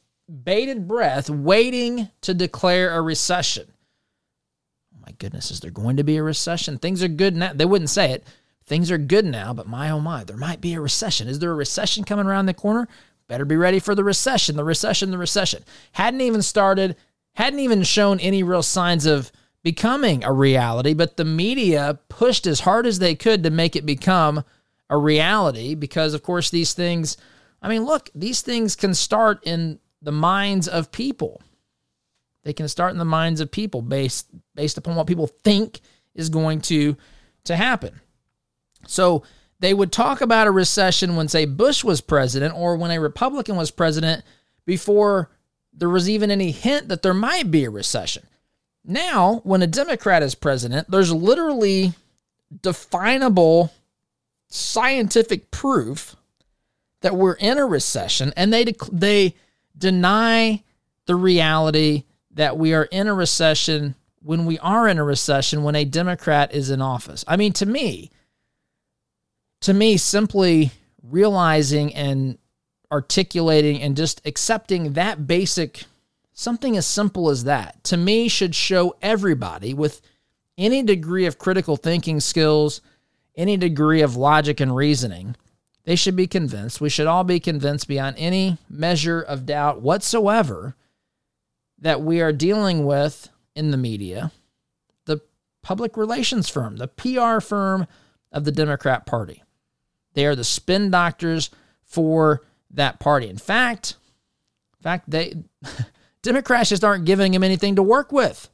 bated 0.44 0.88
breath 0.88 1.30
waiting 1.30 2.10
to 2.22 2.34
declare 2.34 2.96
a 2.96 3.02
recession 3.02 3.68
my 5.06 5.14
goodness, 5.20 5.52
is 5.52 5.60
there 5.60 5.72
going 5.72 5.98
to 5.98 6.04
be 6.04 6.18
a 6.18 6.24
recession? 6.24 6.78
Things 6.78 7.04
are 7.04 7.08
good 7.08 7.36
now. 7.36 7.54
They 7.54 7.66
wouldn't 7.66 7.90
say 7.90 8.12
it. 8.12 8.24
Things 8.66 8.90
are 8.90 8.98
good 8.98 9.26
now, 9.26 9.54
but 9.54 9.68
my 9.68 9.92
oh 9.92 10.00
my, 10.00 10.24
there 10.24 10.38
might 10.38 10.62
be 10.62 10.74
a 10.74 10.82
recession. 10.82 11.28
Is 11.28 11.38
there 11.38 11.52
a 11.52 11.56
recession 11.56 12.04
coming 12.04 12.26
around 12.26 12.48
the 12.48 12.54
corner? 12.54 12.88
Better 13.28 13.46
be 13.46 13.58
ready 13.58 13.80
for 13.80 13.94
the 13.94 14.04
recession, 14.04 14.56
the 14.56 14.64
recession, 14.64 15.12
the 15.12 15.18
recession. 15.18 15.64
Hadn't 15.92 16.22
even 16.22 16.42
started, 16.42 16.96
hadn't 17.36 17.60
even 17.60 17.84
shown 17.84 18.20
any 18.20 18.42
real 18.42 18.64
signs 18.64 19.06
of 19.06 19.32
becoming 19.62 20.24
a 20.24 20.32
reality, 20.32 20.94
but 20.94 21.18
the 21.18 21.26
media 21.26 22.00
pushed 22.10 22.48
as 22.48 22.62
hard 22.62 22.86
as 22.86 23.00
they 23.00 23.16
could 23.16 23.44
to 23.44 23.50
make 23.50 23.76
it 23.76 23.86
become 23.86 24.44
a 24.90 24.98
reality 24.98 25.76
because, 25.76 26.14
of 26.14 26.24
course, 26.24 26.50
these 26.50 26.74
things, 26.74 27.18
I 27.62 27.70
mean, 27.70 27.84
look, 27.84 28.10
these 28.16 28.42
things 28.42 28.76
can 28.76 28.94
start 28.94 29.44
in 29.44 29.80
the 30.02 30.12
minds 30.12 30.68
of 30.68 30.92
people. 30.92 31.42
They 32.46 32.54
can 32.54 32.70
start 32.70 32.94
in 32.94 33.00
the 33.00 33.06
minds 33.06 33.42
of 33.42 33.52
people 33.52 33.82
based 33.82 34.28
based 34.54 34.78
upon 34.78 34.96
what 34.96 35.08
people 35.08 35.28
think 35.28 35.82
is 36.14 36.30
going 36.30 36.62
to 36.62 36.96
to 37.44 37.56
happen. 37.56 38.00
So 38.88 39.24
they 39.60 39.74
would 39.74 39.92
talk 39.92 40.22
about 40.22 40.48
a 40.48 40.52
recession 40.52 41.16
when 41.16 41.28
say 41.28 41.46
Bush 41.46 41.84
was 41.84 42.02
president 42.02 42.54
or 42.56 42.78
when 42.78 42.92
a 42.92 43.00
Republican 43.02 43.58
was 43.58 43.72
president 43.72 44.24
before 44.66 45.32
there 45.74 45.90
was 45.90 46.10
even 46.10 46.32
any 46.32 46.52
hint 46.52 46.88
that 46.88 47.02
there 47.02 47.14
might 47.14 47.52
be 47.52 47.66
a 47.66 47.70
recession. 47.70 48.24
Now, 48.86 49.42
when 49.44 49.64
a 49.64 49.68
Democrat 49.68 50.22
is 50.22 50.36
president, 50.36 50.90
there's 50.90 51.12
literally 51.12 51.94
definable 52.62 53.74
scientific 54.50 55.50
proof 55.50 56.16
that 57.02 57.16
we're 57.16 57.34
in 57.34 57.58
a 57.58 57.66
recession 57.66 58.32
and 58.38 58.54
they 58.54 58.74
they 58.92 59.34
deny 59.78 60.64
the 61.08 61.16
reality 61.16 62.04
that 62.36 62.58
we 62.58 62.74
are 62.74 62.84
in 62.86 63.08
a 63.08 63.14
recession 63.14 63.96
when 64.22 64.46
we 64.46 64.58
are 64.60 64.88
in 64.88 64.98
a 64.98 65.04
recession 65.04 65.64
when 65.64 65.76
a 65.76 65.86
Democrat 65.86 66.54
is 66.54 66.70
in 66.70 66.82
office. 66.82 67.24
I 67.28 67.38
mean, 67.38 67.54
to 67.54 67.66
me, 67.66 68.12
to 69.62 69.74
me, 69.74 69.98
simply 69.98 70.72
realizing 71.04 71.94
and 71.94 72.38
articulating 72.92 73.82
and 73.82 73.98
just 73.98 74.22
accepting 74.26 74.94
that 74.94 75.28
basic 75.28 75.84
something 76.34 76.76
as 76.76 76.86
simple 76.86 77.30
as 77.30 77.46
that 77.46 77.82
to 77.84 77.98
me 77.98 78.28
should 78.28 78.54
show 78.54 78.96
everybody 79.02 79.74
with 79.74 80.02
any 80.58 80.84
degree 80.84 81.26
of 81.26 81.38
critical 81.38 81.78
thinking 81.78 82.20
skills, 82.20 82.82
any 83.36 83.58
degree 83.58 84.02
of 84.02 84.16
logic 84.16 84.60
and 84.60 84.76
reasoning, 84.76 85.36
they 85.84 85.96
should 85.96 86.16
be 86.16 86.28
convinced. 86.28 86.82
We 86.82 86.90
should 86.90 87.08
all 87.08 87.24
be 87.24 87.40
convinced 87.40 87.88
beyond 87.88 88.16
any 88.18 88.58
measure 88.70 89.22
of 89.22 89.46
doubt 89.46 89.82
whatsoever 89.82 90.76
that 91.80 92.02
we 92.02 92.22
are 92.22 92.32
dealing 92.32 92.86
with 92.86 93.30
in 93.56 93.72
the 93.72 93.78
media 93.78 94.32
the 95.06 95.22
public 95.62 95.98
relations 95.98 96.50
firm, 96.50 96.78
the 96.78 96.88
PR 96.88 97.40
firm 97.40 97.88
of 98.32 98.44
the 98.46 98.52
Democrat 98.52 99.06
Party. 99.06 99.44
They 100.14 100.26
are 100.26 100.36
the 100.36 100.44
spin 100.44 100.92
doctors 100.92 101.50
for 101.84 102.42
that 102.72 103.00
party. 103.00 103.30
In 103.30 103.38
fact, 103.38 103.96
in 104.80 104.84
fact, 104.84 105.10
they 105.10 105.36
Democrats 106.22 106.70
just 106.70 106.84
aren't 106.84 107.06
giving 107.06 107.34
him 107.34 107.44
anything 107.44 107.76
to 107.76 107.84
work 107.84 108.12
with. 108.12 108.50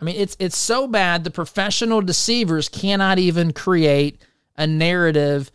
I 0.00 0.04
mean, 0.04 0.16
it's 0.16 0.36
it's 0.38 0.56
so 0.56 0.86
bad 0.86 1.24
the 1.24 1.30
professional 1.30 2.00
deceivers 2.00 2.68
cannot 2.68 3.18
even 3.18 3.52
create 3.52 4.20
a 4.56 4.66
narrative 4.66 5.50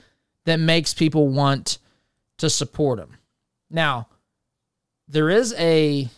that 0.45 0.59
makes 0.59 0.93
people 0.93 1.27
want 1.27 1.79
to 2.37 2.49
support 2.49 2.99
him. 2.99 3.17
Now, 3.69 4.07
there 5.07 5.29
is 5.29 5.53
a 5.57 6.09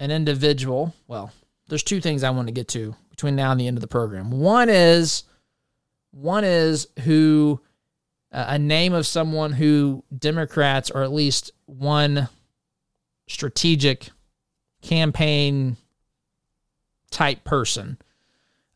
an 0.00 0.10
individual, 0.10 0.94
well, 1.06 1.32
there's 1.68 1.82
two 1.82 2.00
things 2.00 2.22
I 2.22 2.30
want 2.30 2.48
to 2.48 2.52
get 2.52 2.68
to 2.68 2.94
between 3.10 3.36
now 3.36 3.52
and 3.52 3.60
the 3.60 3.66
end 3.66 3.76
of 3.76 3.80
the 3.80 3.86
program. 3.86 4.30
One 4.30 4.68
is 4.68 5.24
one 6.10 6.44
is 6.44 6.88
who 7.00 7.60
uh, 8.32 8.46
a 8.48 8.58
name 8.58 8.92
of 8.92 9.06
someone 9.06 9.52
who 9.52 10.04
Democrats 10.16 10.90
or 10.90 11.02
at 11.02 11.12
least 11.12 11.52
one 11.66 12.28
strategic 13.28 14.10
campaign 14.82 15.76
type 17.10 17.44
person 17.44 17.96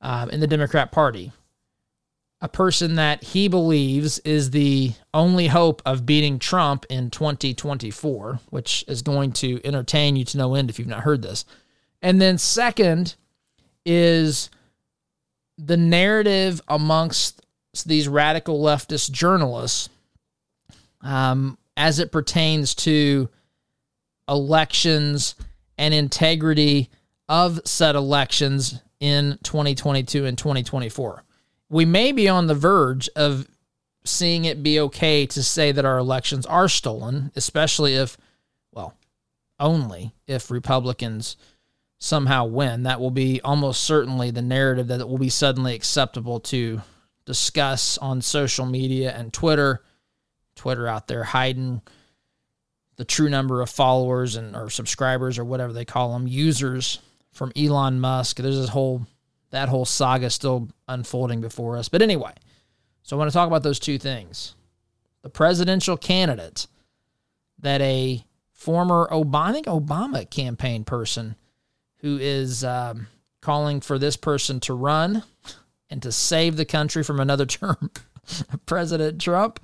um, 0.00 0.30
in 0.30 0.40
the 0.40 0.46
Democrat 0.46 0.92
Party. 0.92 1.32
A 2.40 2.48
person 2.48 2.94
that 2.94 3.24
he 3.24 3.48
believes 3.48 4.20
is 4.20 4.50
the 4.50 4.92
only 5.12 5.48
hope 5.48 5.82
of 5.84 6.06
beating 6.06 6.38
Trump 6.38 6.86
in 6.88 7.10
2024, 7.10 8.38
which 8.50 8.84
is 8.86 9.02
going 9.02 9.32
to 9.32 9.60
entertain 9.64 10.14
you 10.14 10.24
to 10.26 10.38
no 10.38 10.54
end 10.54 10.70
if 10.70 10.78
you've 10.78 10.86
not 10.86 11.02
heard 11.02 11.22
this. 11.22 11.44
And 12.00 12.20
then, 12.20 12.38
second, 12.38 13.16
is 13.84 14.50
the 15.56 15.76
narrative 15.76 16.60
amongst 16.68 17.44
these 17.84 18.06
radical 18.06 18.62
leftist 18.62 19.10
journalists 19.10 19.88
um, 21.02 21.58
as 21.76 21.98
it 21.98 22.12
pertains 22.12 22.74
to 22.76 23.28
elections 24.28 25.34
and 25.76 25.92
integrity 25.92 26.90
of 27.28 27.60
said 27.64 27.96
elections 27.96 28.80
in 29.00 29.38
2022 29.42 30.24
and 30.24 30.38
2024. 30.38 31.24
We 31.68 31.84
may 31.84 32.12
be 32.12 32.28
on 32.28 32.46
the 32.46 32.54
verge 32.54 33.08
of 33.14 33.46
seeing 34.04 34.44
it 34.44 34.62
be 34.62 34.80
okay 34.80 35.26
to 35.26 35.42
say 35.42 35.72
that 35.72 35.84
our 35.84 35.98
elections 35.98 36.46
are 36.46 36.68
stolen, 36.68 37.30
especially 37.36 37.94
if, 37.94 38.16
well, 38.72 38.94
only 39.60 40.14
if 40.26 40.50
Republicans 40.50 41.36
somehow 41.98 42.46
win. 42.46 42.84
That 42.84 43.00
will 43.00 43.10
be 43.10 43.40
almost 43.42 43.84
certainly 43.84 44.30
the 44.30 44.42
narrative 44.42 44.88
that 44.88 45.00
it 45.00 45.08
will 45.08 45.18
be 45.18 45.28
suddenly 45.28 45.74
acceptable 45.74 46.40
to 46.40 46.80
discuss 47.24 47.98
on 47.98 48.22
social 48.22 48.64
media 48.64 49.12
and 49.14 49.32
Twitter. 49.32 49.82
Twitter 50.54 50.88
out 50.88 51.06
there 51.06 51.24
hiding 51.24 51.82
the 52.96 53.04
true 53.04 53.28
number 53.28 53.60
of 53.62 53.70
followers 53.70 54.34
and 54.34 54.56
or 54.56 54.70
subscribers 54.70 55.38
or 55.38 55.44
whatever 55.44 55.72
they 55.72 55.84
call 55.84 56.12
them, 56.12 56.26
users 56.26 56.98
from 57.30 57.52
Elon 57.54 58.00
Musk. 58.00 58.38
There's 58.38 58.58
this 58.58 58.70
whole 58.70 59.06
that 59.50 59.68
whole 59.68 59.84
saga 59.84 60.30
still 60.30 60.68
unfolding 60.86 61.40
before 61.40 61.76
us. 61.76 61.88
But 61.88 62.02
anyway, 62.02 62.32
so 63.02 63.16
I 63.16 63.18
want 63.18 63.30
to 63.30 63.34
talk 63.34 63.46
about 63.46 63.62
those 63.62 63.78
two 63.78 63.98
things. 63.98 64.54
The 65.22 65.30
presidential 65.30 65.96
candidate 65.96 66.66
that 67.58 67.80
a 67.80 68.24
former 68.52 69.08
Obama, 69.10 69.48
I 69.48 69.52
think 69.52 69.66
Obama 69.66 70.28
campaign 70.28 70.84
person 70.84 71.36
who 71.98 72.18
is 72.18 72.64
um, 72.64 73.08
calling 73.40 73.80
for 73.80 73.98
this 73.98 74.16
person 74.16 74.60
to 74.60 74.74
run 74.74 75.22
and 75.90 76.02
to 76.02 76.12
save 76.12 76.56
the 76.56 76.64
country 76.64 77.02
from 77.02 77.20
another 77.20 77.46
term 77.46 77.90
President 78.66 79.20
Trump, 79.20 79.58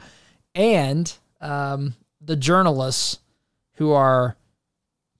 and 0.55 1.13
um, 1.41 1.95
the 2.21 2.37
journalists 2.37 3.19
who 3.75 3.93
are 3.93 4.37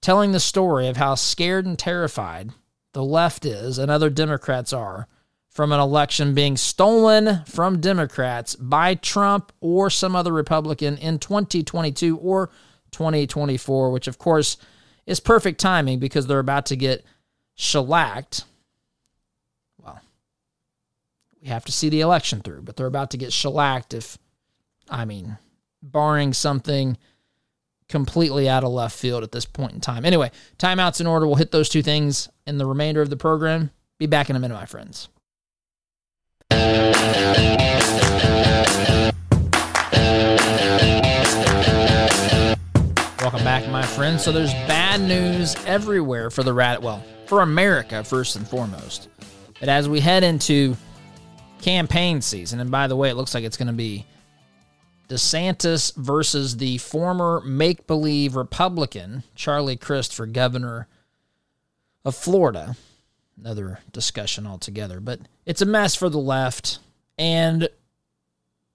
telling 0.01 0.31
the 0.31 0.39
story 0.39 0.87
of 0.87 0.97
how 0.97 1.15
scared 1.15 1.65
and 1.65 1.77
terrified 1.77 2.51
the 2.95 3.03
left 3.03 3.45
is 3.45 3.77
and 3.77 3.91
other 3.91 4.09
Democrats 4.09 4.71
are 4.71 5.05
from 5.49 5.73
an 5.73 5.81
election 5.81 6.33
being 6.33 6.55
stolen 6.55 7.43
from 7.43 7.81
Democrats 7.81 8.55
by 8.55 8.95
Trump 8.95 9.51
or 9.59 9.89
some 9.89 10.15
other 10.15 10.31
Republican 10.31 10.97
in 10.99 11.19
2022 11.19 12.17
or 12.17 12.49
2024, 12.91 13.91
which 13.91 14.07
of 14.07 14.17
course 14.17 14.55
is 15.05 15.19
perfect 15.19 15.59
timing 15.59 15.99
because 15.99 16.25
they're 16.25 16.39
about 16.39 16.65
to 16.67 16.77
get 16.77 17.03
shellacked. 17.53 18.45
Well, 19.77 19.99
we 21.41 21.49
have 21.49 21.65
to 21.65 21.73
see 21.73 21.89
the 21.89 21.99
election 21.99 22.39
through, 22.39 22.61
but 22.61 22.77
they're 22.77 22.87
about 22.87 23.11
to 23.11 23.17
get 23.17 23.33
shellacked 23.33 23.93
if, 23.93 24.17
I 24.89 25.03
mean, 25.03 25.37
barring 25.83 26.31
something 26.31 26.97
completely 27.89 28.49
out 28.49 28.63
of 28.63 28.71
left 28.71 28.97
field 28.97 29.23
at 29.23 29.31
this 29.31 29.45
point 29.45 29.73
in 29.73 29.81
time. 29.81 30.05
Anyway, 30.05 30.31
timeouts 30.57 30.99
in 30.99 31.07
order. 31.07 31.25
We'll 31.25 31.35
hit 31.35 31.51
those 31.51 31.69
two 31.69 31.81
things 31.83 32.29
in 32.47 32.57
the 32.57 32.65
remainder 32.65 33.01
of 33.01 33.09
the 33.09 33.17
program. 33.17 33.71
Be 33.99 34.07
back 34.07 34.29
in 34.29 34.35
a 34.35 34.39
minute, 34.39 34.55
my 34.55 34.65
friends. 34.65 35.09
Welcome 43.21 43.43
back, 43.43 43.67
my 43.69 43.81
friends. 43.81 44.23
So 44.23 44.31
there's 44.31 44.53
bad 44.67 45.01
news 45.01 45.55
everywhere 45.65 46.29
for 46.29 46.43
the 46.43 46.53
rat. 46.53 46.81
Well, 46.81 47.03
for 47.25 47.41
America 47.41 48.03
first 48.03 48.35
and 48.35 48.47
foremost. 48.47 49.09
But 49.59 49.69
as 49.69 49.89
we 49.89 49.99
head 49.99 50.23
into 50.23 50.75
campaign 51.61 52.21
season, 52.21 52.59
and 52.59 52.69
by 52.69 52.87
the 52.87 52.95
way, 52.95 53.09
it 53.09 53.15
looks 53.15 53.33
like 53.33 53.43
it's 53.43 53.57
going 53.57 53.67
to 53.67 53.73
be 53.73 54.05
DeSantis 55.07 55.95
versus 55.95 56.57
the 56.57 56.77
former 56.77 57.41
make 57.41 57.87
believe 57.87 58.35
Republican, 58.35 59.23
Charlie 59.35 59.77
Crist, 59.77 60.13
for 60.13 60.25
governor 60.25 60.87
of 62.03 62.15
Florida. 62.15 62.75
Another 63.37 63.79
discussion 63.91 64.47
altogether. 64.47 64.99
But 64.99 65.19
it's 65.45 65.61
a 65.61 65.65
mess 65.65 65.95
for 65.95 66.09
the 66.09 66.17
left. 66.17 66.79
And 67.17 67.69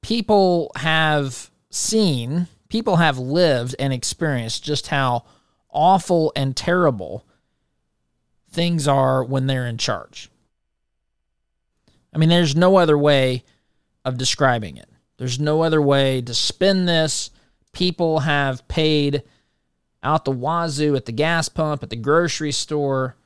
people 0.03 0.73
have 0.77 1.51
seen, 1.71 2.49
people 2.69 2.97
have 2.97 3.19
lived 3.19 3.75
and 3.79 3.93
experienced 3.93 4.64
just 4.64 4.88
how 4.88 5.25
awful 5.71 6.33
and 6.37 6.57
terrible 6.57 7.25
things 8.51 8.88
are 8.88 9.25
when 9.25 9.47
they're 9.47 9.66
in 9.66 9.79
charge. 9.79 10.31
I 12.12 12.19
mean, 12.19 12.29
there's 12.29 12.57
no 12.57 12.77
other 12.77 12.99
way 12.99 13.45
of 14.05 14.19
describing 14.19 14.77
it. 14.77 14.89
There's 15.20 15.38
no 15.38 15.61
other 15.61 15.83
way 15.83 16.22
to 16.22 16.33
spin 16.33 16.87
this. 16.87 17.30
People 17.74 18.20
have 18.20 18.66
paid 18.68 19.22
out 20.02 20.24
the 20.24 20.30
wazoo 20.30 20.96
at 20.96 21.04
the 21.04 21.12
gas 21.12 21.46
pump, 21.50 21.83
at 21.83 21.90
the 21.90 21.96
grocery 21.96 22.52
store. 22.52 23.16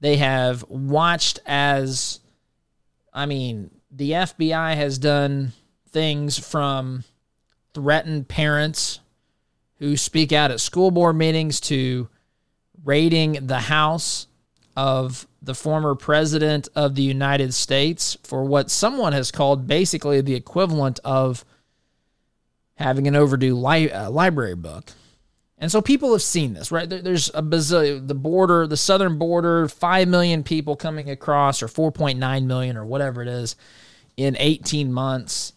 They 0.00 0.18
have 0.18 0.62
watched 0.68 1.40
as, 1.46 2.20
I 3.14 3.24
mean, 3.24 3.70
the 3.90 4.10
FBI 4.10 4.76
has 4.76 4.98
done 4.98 5.52
things 5.88 6.38
from 6.38 7.04
threatened 7.72 8.28
parents 8.28 9.00
who 9.78 9.96
speak 9.96 10.34
out 10.34 10.50
at 10.50 10.60
school 10.60 10.90
board 10.90 11.16
meetings 11.16 11.60
to 11.60 12.10
raiding 12.84 13.46
the 13.46 13.60
house 13.60 14.26
of 14.76 15.26
the 15.40 15.54
former 15.54 15.94
president 15.94 16.68
of 16.74 16.94
the 16.94 17.02
United 17.02 17.54
States 17.54 18.16
for 18.22 18.44
what 18.44 18.70
someone 18.70 19.12
has 19.12 19.30
called 19.30 19.66
basically 19.66 20.20
the 20.20 20.34
equivalent 20.34 20.98
of 21.04 21.44
having 22.76 23.06
an 23.06 23.16
overdue 23.16 23.54
li- 23.54 23.90
uh, 23.90 24.10
library 24.10 24.56
book. 24.56 24.92
And 25.60 25.70
so 25.72 25.82
people 25.82 26.12
have 26.12 26.22
seen 26.22 26.54
this, 26.54 26.70
right? 26.70 26.88
There, 26.88 27.02
there's 27.02 27.30
a 27.30 27.42
bazillion, 27.42 28.06
the 28.06 28.14
border, 28.14 28.66
the 28.66 28.76
southern 28.76 29.18
border, 29.18 29.68
5 29.68 30.08
million 30.08 30.44
people 30.44 30.76
coming 30.76 31.10
across, 31.10 31.62
or 31.62 31.66
4.9 31.66 32.44
million, 32.44 32.76
or 32.76 32.84
whatever 32.84 33.22
it 33.22 33.28
is, 33.28 33.56
in 34.16 34.36
18 34.38 34.92
months. 34.92 35.52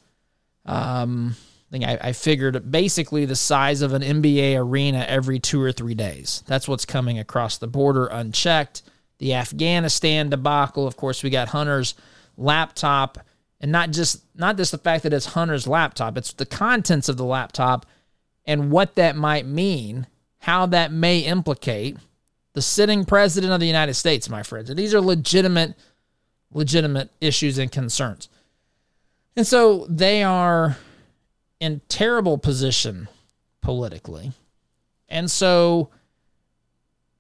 Um, 0.65 1.35
I 1.69 1.71
think 1.71 1.85
I, 1.85 1.97
I 2.01 2.11
figured 2.13 2.71
basically 2.71 3.25
the 3.25 3.35
size 3.35 3.81
of 3.81 3.93
an 3.93 4.01
NBA 4.01 4.59
arena 4.59 5.05
every 5.07 5.39
two 5.39 5.61
or 5.61 5.71
three 5.71 5.95
days. 5.95 6.43
That's 6.47 6.67
what's 6.67 6.85
coming 6.85 7.19
across 7.19 7.57
the 7.57 7.67
border 7.67 8.07
unchecked 8.07 8.81
the 9.21 9.35
Afghanistan 9.35 10.29
debacle. 10.29 10.87
Of 10.87 10.97
course, 10.97 11.21
we 11.21 11.29
got 11.29 11.49
Hunter's 11.49 11.93
laptop, 12.37 13.19
and 13.61 13.71
not 13.71 13.91
just 13.91 14.23
not 14.35 14.57
just 14.57 14.71
the 14.71 14.79
fact 14.79 15.03
that 15.03 15.13
it's 15.13 15.27
Hunter's 15.27 15.67
laptop, 15.67 16.17
it's 16.17 16.33
the 16.33 16.45
contents 16.45 17.07
of 17.07 17.17
the 17.17 17.23
laptop 17.23 17.85
and 18.45 18.71
what 18.71 18.95
that 18.95 19.15
might 19.15 19.45
mean, 19.45 20.07
how 20.39 20.65
that 20.65 20.91
may 20.91 21.19
implicate 21.19 21.97
the 22.53 22.63
sitting 22.63 23.05
president 23.05 23.53
of 23.53 23.59
the 23.59 23.67
United 23.67 23.93
States, 23.93 24.27
my 24.27 24.41
friends. 24.41 24.71
And 24.71 24.79
these 24.79 24.95
are 24.95 24.99
legitimate, 24.99 25.75
legitimate 26.51 27.11
issues 27.21 27.59
and 27.59 27.71
concerns. 27.71 28.27
And 29.35 29.45
so 29.45 29.85
they 29.87 30.23
are 30.23 30.77
in 31.59 31.81
terrible 31.87 32.39
position 32.39 33.07
politically. 33.61 34.31
And 35.07 35.29
so 35.29 35.91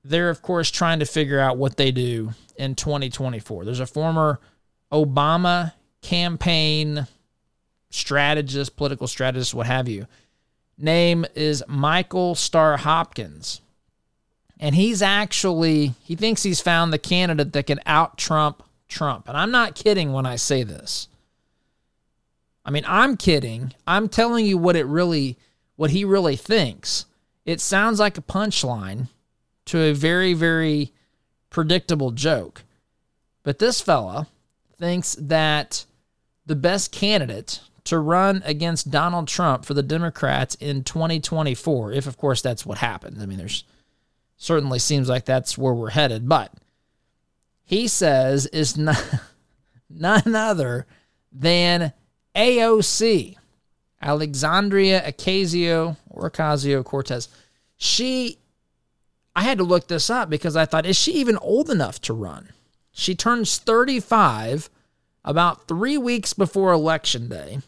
they're 0.03 0.29
of 0.29 0.41
course 0.41 0.71
trying 0.71 0.99
to 0.99 1.05
figure 1.05 1.39
out 1.39 1.57
what 1.57 1.77
they 1.77 1.91
do 1.91 2.31
in 2.57 2.75
2024. 2.75 3.65
There's 3.65 3.79
a 3.79 3.85
former 3.85 4.39
Obama 4.91 5.73
campaign 6.01 7.07
strategist, 7.89 8.75
political 8.75 9.07
strategist, 9.07 9.53
what 9.53 9.67
have 9.67 9.87
you. 9.87 10.07
Name 10.77 11.25
is 11.35 11.63
Michael 11.67 12.35
Starr 12.35 12.77
Hopkins. 12.77 13.61
And 14.59 14.75
he's 14.75 15.01
actually, 15.01 15.93
he 16.03 16.15
thinks 16.15 16.43
he's 16.43 16.61
found 16.61 16.93
the 16.93 16.99
candidate 16.99 17.53
that 17.53 17.67
can 17.67 17.79
out 17.85 18.17
Trump 18.17 18.63
Trump. 18.87 19.27
And 19.27 19.37
I'm 19.37 19.51
not 19.51 19.75
kidding 19.75 20.13
when 20.13 20.25
I 20.25 20.35
say 20.35 20.63
this. 20.63 21.07
I 22.63 22.69
mean, 22.69 22.83
I'm 22.87 23.17
kidding. 23.17 23.73
I'm 23.87 24.07
telling 24.07 24.45
you 24.45 24.57
what 24.57 24.75
it 24.75 24.85
really, 24.85 25.37
what 25.77 25.89
he 25.89 26.05
really 26.05 26.35
thinks. 26.35 27.05
It 27.45 27.59
sounds 27.59 27.99
like 27.99 28.17
a 28.17 28.21
punchline 28.21 29.07
to 29.71 29.79
a 29.79 29.93
very, 29.93 30.33
very 30.33 30.91
predictable 31.49 32.11
joke. 32.11 32.63
But 33.43 33.59
this 33.59 33.79
fella 33.79 34.27
thinks 34.77 35.15
that 35.17 35.85
the 36.45 36.57
best 36.57 36.91
candidate 36.91 37.61
to 37.85 37.97
run 37.97 38.41
against 38.45 38.91
Donald 38.91 39.29
Trump 39.29 39.63
for 39.63 39.73
the 39.73 39.81
Democrats 39.81 40.55
in 40.55 40.83
2024, 40.83 41.93
if 41.93 42.05
of 42.05 42.17
course 42.17 42.41
that's 42.41 42.65
what 42.65 42.79
happens. 42.79 43.23
I 43.23 43.25
mean, 43.25 43.37
there's 43.37 43.63
certainly 44.35 44.77
seems 44.77 45.07
like 45.07 45.23
that's 45.23 45.57
where 45.57 45.73
we're 45.73 45.91
headed, 45.91 46.27
but 46.27 46.51
he 47.63 47.87
says 47.87 48.47
is 48.47 48.77
not, 48.77 49.01
none 49.89 50.35
other 50.35 50.85
than 51.31 51.93
AOC, 52.35 53.37
Alexandria 54.01 55.01
Ocasio 55.01 55.95
or 56.09 56.29
Ocasio 56.29 56.83
Cortez. 56.83 57.29
She, 57.77 58.37
I 59.35 59.43
had 59.43 59.57
to 59.59 59.63
look 59.63 59.87
this 59.87 60.09
up 60.09 60.29
because 60.29 60.55
I 60.55 60.65
thought, 60.65 60.85
is 60.85 60.97
she 60.97 61.13
even 61.13 61.37
old 61.37 61.69
enough 61.69 62.01
to 62.01 62.13
run? 62.13 62.49
She 62.91 63.15
turns 63.15 63.57
35 63.57 64.69
about 65.23 65.67
three 65.67 65.97
weeks 65.97 66.33
before 66.33 66.71
Election 66.71 67.29
Day. 67.29 67.59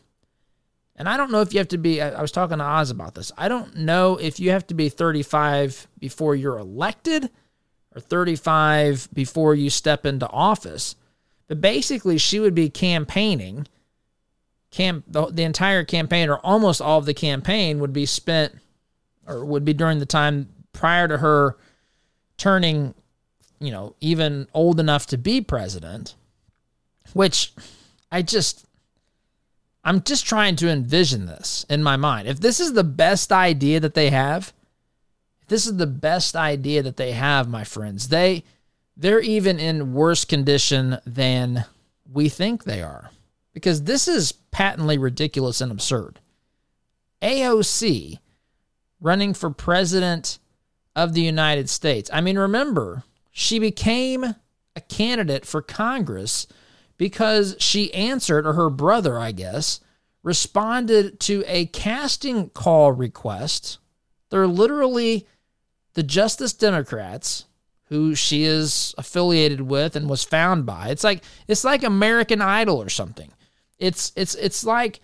And 0.96 1.10
I 1.10 1.18
don't 1.18 1.32
know 1.32 1.42
if 1.42 1.54
you 1.54 1.60
have 1.60 1.70
to 1.70 1.78
be, 1.78 2.02
I 2.02 2.22
was 2.22 2.32
talking 2.32 2.58
to 2.60 2.64
Oz 2.64 2.92
about 2.92 3.16
this. 3.16 3.32
I 3.38 3.48
don't 3.48 3.78
know 3.78 4.18
if 4.18 4.40
you 4.40 4.52
have 4.52 4.68
to 4.68 4.74
be 4.74 4.90
35 4.90 5.88
before 6.00 6.36
you're 6.36 6.58
elected 6.58 7.30
or 7.96 8.02
35 8.02 9.10
before 9.14 9.56
you 9.56 9.70
step 9.70 10.06
into 10.06 10.30
office. 10.30 10.96
But 11.48 11.62
basically, 11.62 12.18
she 12.18 12.40
would 12.40 12.56
be 12.56 12.70
campaigning. 12.70 13.68
Camp, 14.72 15.06
the, 15.08 15.28
the 15.28 15.44
entire 15.44 15.84
campaign, 15.84 16.30
or 16.30 16.38
almost 16.38 16.82
all 16.82 17.00
of 17.00 17.06
the 17.06 17.14
campaign, 17.14 17.80
would 17.80 17.94
be 17.94 18.06
spent, 18.06 18.56
or 19.28 19.46
would 19.46 19.66
be 19.66 19.74
during 19.74 20.00
the 20.00 20.06
time 20.06 20.50
prior 20.74 21.08
to 21.08 21.18
her 21.20 21.58
turning, 22.38 22.94
you 23.60 23.72
know, 23.72 23.96
even 24.02 24.48
old 24.54 24.80
enough 24.80 25.08
to 25.08 25.18
be 25.18 25.42
president. 25.42 26.16
Which 27.14 27.54
I 28.12 28.22
just, 28.22 28.66
I'm 29.84 30.02
just 30.02 30.26
trying 30.26 30.56
to 30.58 30.70
envision 30.70 31.26
this 31.26 31.66
in 31.70 31.84
my 31.84 31.96
mind. 31.96 32.28
If 32.28 32.40
this 32.40 32.60
is 32.60 32.74
the 32.74 32.84
best 32.84 33.32
idea 33.32 33.80
that 33.80 33.94
they 33.94 34.10
have, 34.10 34.54
if 35.42 35.48
this 35.48 35.68
is 35.68 35.78
the 35.78 35.88
best 35.88 36.36
idea 36.36 36.82
that 36.84 36.98
they 36.98 37.12
have, 37.12 37.48
my 37.48 37.64
friends, 37.64 38.08
they 38.08 38.44
they're 38.96 39.22
even 39.22 39.60
in 39.60 39.94
worse 39.94 40.24
condition 40.24 41.00
than 41.06 41.66
we 42.12 42.30
think 42.30 42.64
they 42.64 42.82
are. 42.82 43.12
Because 43.54 43.84
this 43.84 44.08
is 44.08 44.32
patently 44.32 44.98
ridiculous 44.98 45.62
and 45.62 45.72
absurd. 45.72 46.20
AOC 47.22 48.20
running 49.00 49.34
for 49.34 49.50
president 49.50 50.40
of 50.96 51.14
the 51.14 51.22
United 51.22 51.70
States. 51.70 52.10
I 52.14 52.22
mean, 52.22 52.38
remember, 52.38 53.04
she 53.32 53.60
became 53.60 54.24
a 54.76 54.82
candidate 54.82 55.46
for 55.46 55.62
Congress 55.62 56.48
because 56.98 57.56
she 57.60 57.94
answered, 57.94 58.46
or 58.46 58.54
her 58.54 58.70
brother, 58.70 59.20
I 59.20 59.32
guess, 59.32 59.80
responded 60.22 61.20
to 61.22 61.44
a 61.48 61.66
casting 61.68 62.50
call 62.50 62.92
request. 62.92 63.80
They're 64.30 64.48
literally 64.48 65.28
the 65.94 66.04
Justice 66.04 66.54
Democrats 66.54 67.46
who 67.90 68.16
she 68.16 68.44
is 68.44 68.96
affiliated 68.98 69.62
with 69.62 69.96
and 69.96 70.10
was 70.10 70.24
found 70.24 70.66
by. 70.66 70.88
It's 70.90 71.04
like 71.04 71.24
it's 71.48 71.64
like 71.64 71.84
American 71.84 72.42
Idol 72.42 72.82
or 72.82 72.90
something. 72.90 73.32
It's 73.78 74.12
it's 74.16 74.34
it's 74.36 74.64
like 74.64 75.00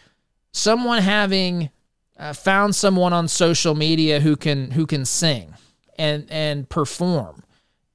someone 0.53 1.01
having 1.01 1.69
uh, 2.17 2.33
found 2.33 2.75
someone 2.75 3.13
on 3.13 3.27
social 3.27 3.75
media 3.75 4.19
who 4.19 4.35
can 4.35 4.71
who 4.71 4.87
can 4.87 5.05
sing 5.05 5.53
and 5.99 6.25
and 6.31 6.67
perform 6.67 7.43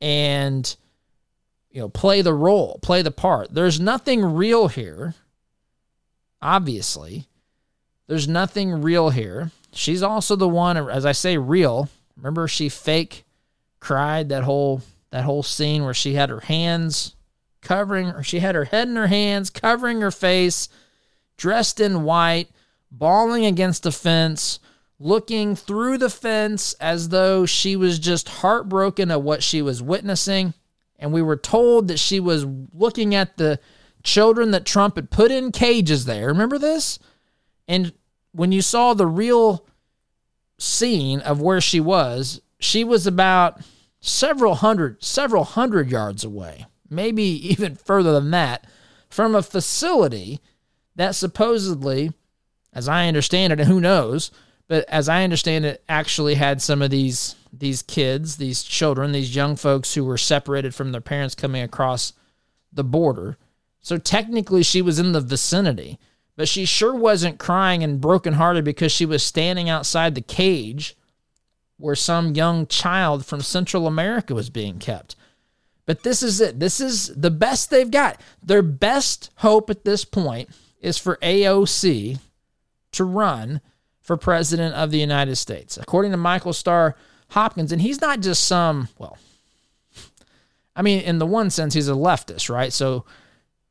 and 0.01 0.77
you 1.71 1.81
know, 1.81 1.89
play 1.89 2.23
the 2.23 2.33
role, 2.33 2.79
play 2.83 3.03
the 3.03 3.11
part. 3.11 3.53
There's 3.53 3.81
nothing 3.81 4.25
real 4.25 4.69
here. 4.69 5.15
Obviously, 6.41 7.27
there's 8.07 8.29
nothing 8.29 8.81
real 8.81 9.11
here. 9.11 9.51
She's 9.73 10.03
also 10.03 10.37
the 10.37 10.49
one, 10.49 10.77
as 10.77 11.05
I 11.05 11.11
say, 11.11 11.37
real. 11.37 11.89
Remember, 12.17 12.47
she 12.47 12.69
fake 12.69 13.25
cried 13.81 14.29
that 14.29 14.45
whole 14.45 14.83
that 15.11 15.25
whole 15.25 15.43
scene 15.43 15.85
where 15.85 15.95
she 15.95 16.15
had 16.15 16.31
her 16.31 16.41
hands 16.41 17.17
covering, 17.61 18.09
or 18.09 18.23
she 18.23 18.39
had 18.39 18.55
her 18.55 18.67
head 18.67 18.89
in 18.89 18.97
her 18.97 19.07
hands, 19.09 19.51
covering 19.51 20.01
her 20.01 20.11
face, 20.11 20.69
dressed 21.37 21.81
in 21.81 22.05
white, 22.05 22.51
bawling 22.91 23.47
against 23.47 23.83
the 23.83 23.93
fence, 23.93 24.61
looking 24.99 25.57
through 25.57 25.99
the 25.99 26.11
fence 26.11 26.73
as 26.75 27.09
though 27.09 27.45
she 27.47 27.77
was 27.77 27.99
just 27.99 28.29
heartbroken 28.29 29.11
at 29.11 29.23
what 29.23 29.43
she 29.43 29.61
was 29.61 29.83
witnessing 29.83 30.55
and 30.99 31.13
we 31.13 31.23
were 31.23 31.37
told 31.37 31.89
that 31.89 31.99
she 31.99 32.21
was 32.21 32.47
looking 32.73 33.15
at 33.15 33.37
the 33.37 33.59
children 34.03 34.53
that 34.53 34.65
Trump 34.65 34.97
had 34.97 35.11
put 35.11 35.31
in 35.31 35.53
cages 35.53 36.05
there. 36.05 36.29
Remember 36.29 36.59
this? 36.59 36.99
And 37.67 37.93
when 38.33 38.53
you 38.53 38.63
saw 38.63 38.95
the 38.95 39.07
real 39.07 39.67
scene 40.59 41.21
of 41.21 41.41
where 41.41 41.61
she 41.61 41.81
was, 41.81 42.41
she 42.59 42.85
was 42.85 43.07
about 43.07 43.61
several 44.01 44.57
hundred 44.57 45.03
several 45.03 45.45
hundred 45.45 45.91
yards 45.91 46.25
away, 46.25 46.67
maybe 46.89 47.23
even 47.23 47.75
further 47.75 48.13
than 48.13 48.31
that, 48.31 48.67
from 49.09 49.35
a 49.35 49.43
facility 49.43 50.41
that 50.97 51.15
supposedly, 51.15 52.13
as 52.73 52.89
I 52.89 53.09
understand 53.09 53.53
it, 53.53 53.61
and 53.61 53.69
who 53.69 53.81
knows, 53.81 54.31
but 54.69 54.89
as 54.89 55.09
I 55.09 55.25
understand 55.25 55.65
it, 55.65 55.85
actually 55.89 56.35
had 56.35 56.63
some 56.63 56.83
of 56.83 56.91
these 56.91 57.37
these 57.53 57.83
kids, 57.83 58.37
these 58.37 58.63
children, 58.63 59.13
these 59.13 59.37
young 59.37 59.55
folks 59.55 59.95
who 59.95 60.05
were 60.05 60.19
separated 60.19 60.75
from 60.75 60.91
their 60.91 61.01
parents 61.01 61.35
coming 61.37 61.63
across 61.63 62.13
the 62.73 62.83
border. 62.83 63.39
So 63.81 63.97
technically, 63.97 64.63
she 64.63 64.83
was 64.83 64.99
in 64.99 65.13
the 65.13 65.21
vicinity, 65.21 65.99
but 66.37 66.49
she 66.49 66.65
sure 66.65 66.95
wasn't 66.95 67.39
crying 67.39 67.85
and 67.85 68.01
brokenhearted 68.01 68.65
because 68.65 68.91
she 68.91 69.07
was 69.07 69.23
standing 69.23 69.69
outside 69.69 70.15
the 70.15 70.21
cage 70.21 70.97
where 71.77 71.95
some 71.95 72.35
young 72.35 72.67
child 72.67 73.25
from 73.27 73.41
Central 73.41 73.87
America 73.87 74.35
was 74.35 74.51
being 74.51 74.79
kept. 74.79 75.17
But 75.87 76.03
this 76.03 76.23
is 76.23 76.41
it. 76.41 76.59
This 76.59 76.81
is 76.81 77.15
the 77.15 77.31
best 77.31 77.71
they've 77.71 77.91
got. 77.91 78.21
Their 78.43 78.63
best 78.63 79.31
hope 79.37 79.69
at 79.71 79.85
this 79.85 80.05
point 80.05 80.49
is 80.81 80.99
for 80.99 81.19
AOC 81.23 82.19
to 82.93 83.05
run 83.05 83.61
for 84.05 84.17
president 84.17 84.75
of 84.75 84.91
the 84.91 84.99
United 84.99 85.35
States. 85.35 85.77
According 85.79 86.13
to 86.13 86.17
Michael 86.17 86.53
Starr 86.53 86.95
Hopkins, 87.31 87.73
and 87.73 87.83
he's 87.83 88.01
not 88.01 88.21
just 88.21 88.45
some, 88.45 88.89
well, 88.99 89.19
I 90.77 90.83
mean, 90.83 91.01
in 91.01 91.19
the 91.19 91.27
one 91.27 91.51
sense, 91.51 91.75
he's 91.75 91.89
a 91.89 91.93
leftist, 91.93 92.51
right? 92.51 92.73
So, 92.73 93.07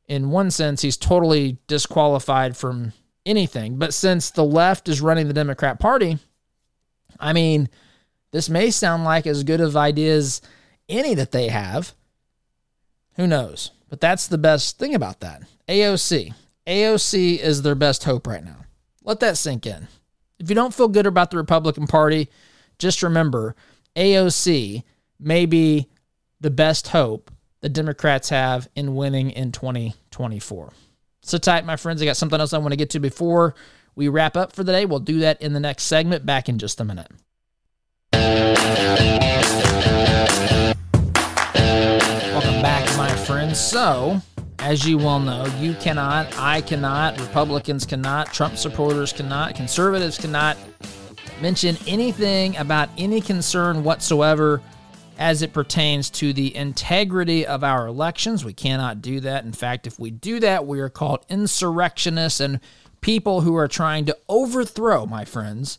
in 0.06 0.30
one 0.30 0.50
sense, 0.50 0.82
he's 0.82 0.96
totally 0.96 1.58
disqualified 1.66 2.56
from 2.56 2.92
anything. 3.24 3.78
But 3.78 3.94
since 3.94 4.30
the 4.30 4.44
left 4.44 4.88
is 4.88 5.00
running 5.00 5.28
the 5.28 5.34
Democrat 5.34 5.78
Party, 5.78 6.18
I 7.18 7.32
mean, 7.32 7.70
this 8.32 8.50
may 8.50 8.70
sound 8.70 9.04
like 9.04 9.26
as 9.26 9.44
good 9.44 9.60
of 9.60 9.76
ideas 9.76 10.42
any 10.88 11.14
that 11.14 11.30
they 11.30 11.48
have. 11.48 11.94
Who 13.14 13.26
knows? 13.26 13.70
But 13.88 14.00
that's 14.00 14.26
the 14.26 14.38
best 14.38 14.78
thing 14.78 14.94
about 14.94 15.20
that. 15.20 15.42
AOC. 15.68 16.34
AOC 16.66 17.38
is 17.38 17.62
their 17.62 17.76
best 17.76 18.04
hope 18.04 18.26
right 18.26 18.44
now. 18.44 18.64
Let 19.04 19.20
that 19.20 19.36
sink 19.36 19.66
in. 19.66 19.86
If 20.38 20.48
you 20.48 20.54
don't 20.54 20.74
feel 20.74 20.88
good 20.88 21.06
about 21.06 21.30
the 21.30 21.36
Republican 21.36 21.86
Party, 21.86 22.28
just 22.78 23.02
remember 23.02 23.54
AOC 23.96 24.82
may 25.20 25.46
be 25.46 25.88
the 26.40 26.50
best 26.50 26.88
hope 26.88 27.30
the 27.60 27.68
Democrats 27.68 28.28
have 28.30 28.68
in 28.74 28.94
winning 28.94 29.30
in 29.30 29.52
2024. 29.52 30.72
So 31.22 31.38
tight, 31.38 31.64
my 31.64 31.76
friends. 31.76 32.02
I 32.02 32.04
got 32.04 32.16
something 32.16 32.38
else 32.38 32.52
I 32.52 32.58
want 32.58 32.72
to 32.72 32.76
get 32.76 32.90
to 32.90 33.00
before 33.00 33.54
we 33.94 34.08
wrap 34.08 34.36
up 34.36 34.52
for 34.52 34.64
the 34.64 34.72
day. 34.72 34.84
We'll 34.84 34.98
do 34.98 35.20
that 35.20 35.40
in 35.40 35.52
the 35.52 35.60
next 35.60 35.84
segment. 35.84 36.26
Back 36.26 36.48
in 36.48 36.58
just 36.58 36.80
a 36.80 36.84
minute. 36.84 37.10
Welcome 42.32 42.60
back, 42.60 42.96
my 42.98 43.14
friends. 43.24 43.60
So, 43.60 44.20
as 44.64 44.88
you 44.88 44.96
well 44.96 45.20
know, 45.20 45.44
you 45.60 45.74
cannot, 45.74 46.26
I 46.38 46.62
cannot, 46.62 47.20
Republicans 47.20 47.84
cannot, 47.84 48.32
Trump 48.32 48.56
supporters 48.56 49.12
cannot, 49.12 49.54
conservatives 49.54 50.16
cannot 50.16 50.56
mention 51.42 51.76
anything 51.86 52.56
about 52.56 52.88
any 52.96 53.20
concern 53.20 53.84
whatsoever 53.84 54.62
as 55.18 55.42
it 55.42 55.52
pertains 55.52 56.08
to 56.08 56.32
the 56.32 56.56
integrity 56.56 57.46
of 57.46 57.62
our 57.62 57.86
elections. 57.86 58.42
We 58.42 58.54
cannot 58.54 59.02
do 59.02 59.20
that. 59.20 59.44
In 59.44 59.52
fact, 59.52 59.86
if 59.86 60.00
we 60.00 60.10
do 60.10 60.40
that, 60.40 60.66
we 60.66 60.80
are 60.80 60.88
called 60.88 61.26
insurrectionists 61.28 62.40
and 62.40 62.58
people 63.02 63.42
who 63.42 63.54
are 63.56 63.68
trying 63.68 64.06
to 64.06 64.16
overthrow, 64.30 65.04
my 65.04 65.26
friends, 65.26 65.78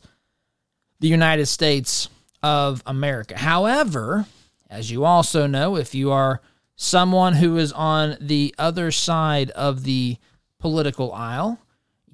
the 0.99 1.07
United 1.07 1.47
States 1.47 2.07
of 2.43 2.83
America. 2.85 3.35
However, 3.35 4.27
as 4.69 4.91
you 4.91 5.05
also 5.05 5.47
know, 5.47 5.75
if 5.75 5.95
you 5.95 6.11
are 6.11 6.39
someone 6.75 7.33
who 7.33 7.57
is 7.57 7.71
on 7.71 8.17
the 8.19 8.53
other 8.57 8.91
side 8.91 9.51
of 9.51 9.83
the 9.83 10.17
political 10.59 11.13
aisle, 11.13 11.59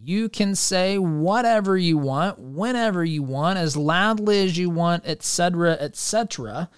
you 0.03 0.29
can 0.29 0.55
say 0.55 0.97
whatever 0.97 1.77
you 1.77 1.97
want, 1.97 2.39
whenever 2.39 3.05
you 3.05 3.23
want, 3.23 3.59
as 3.59 3.77
loudly 3.77 4.43
as 4.43 4.57
you 4.57 4.69
want, 4.69 5.03
etc., 5.05 5.73
etc. 5.73 6.69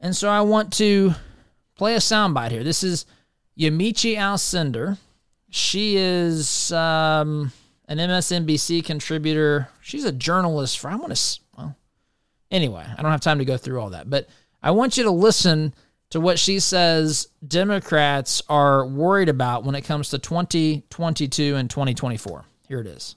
And 0.00 0.16
so 0.16 0.28
I 0.28 0.40
want 0.42 0.72
to 0.74 1.14
play 1.74 1.94
a 1.94 1.98
soundbite 1.98 2.50
here. 2.50 2.64
This 2.64 2.82
is 2.82 3.04
Yamiche 3.58 4.16
Alcindor. 4.16 4.98
She 5.50 5.96
is 5.96 6.70
um, 6.72 7.52
an 7.88 7.98
MSNBC 7.98 8.84
contributor. 8.84 9.68
She's 9.80 10.04
a 10.04 10.12
journalist 10.12 10.78
for, 10.78 10.88
I 10.88 10.94
want 10.94 11.14
to, 11.14 11.40
well, 11.56 11.76
anyway, 12.50 12.86
I 12.96 13.02
don't 13.02 13.10
have 13.10 13.20
time 13.20 13.40
to 13.40 13.44
go 13.44 13.56
through 13.56 13.80
all 13.80 13.90
that, 13.90 14.08
but 14.08 14.28
I 14.62 14.70
want 14.70 14.96
you 14.96 15.04
to 15.04 15.10
listen 15.10 15.74
to 16.10 16.20
what 16.20 16.38
she 16.38 16.60
says 16.60 17.28
Democrats 17.46 18.42
are 18.48 18.86
worried 18.86 19.28
about 19.28 19.64
when 19.64 19.74
it 19.74 19.82
comes 19.82 20.10
to 20.10 20.18
2022 20.18 21.56
and 21.56 21.70
2024. 21.70 22.44
Here 22.68 22.80
it 22.80 22.86
is 22.86 23.16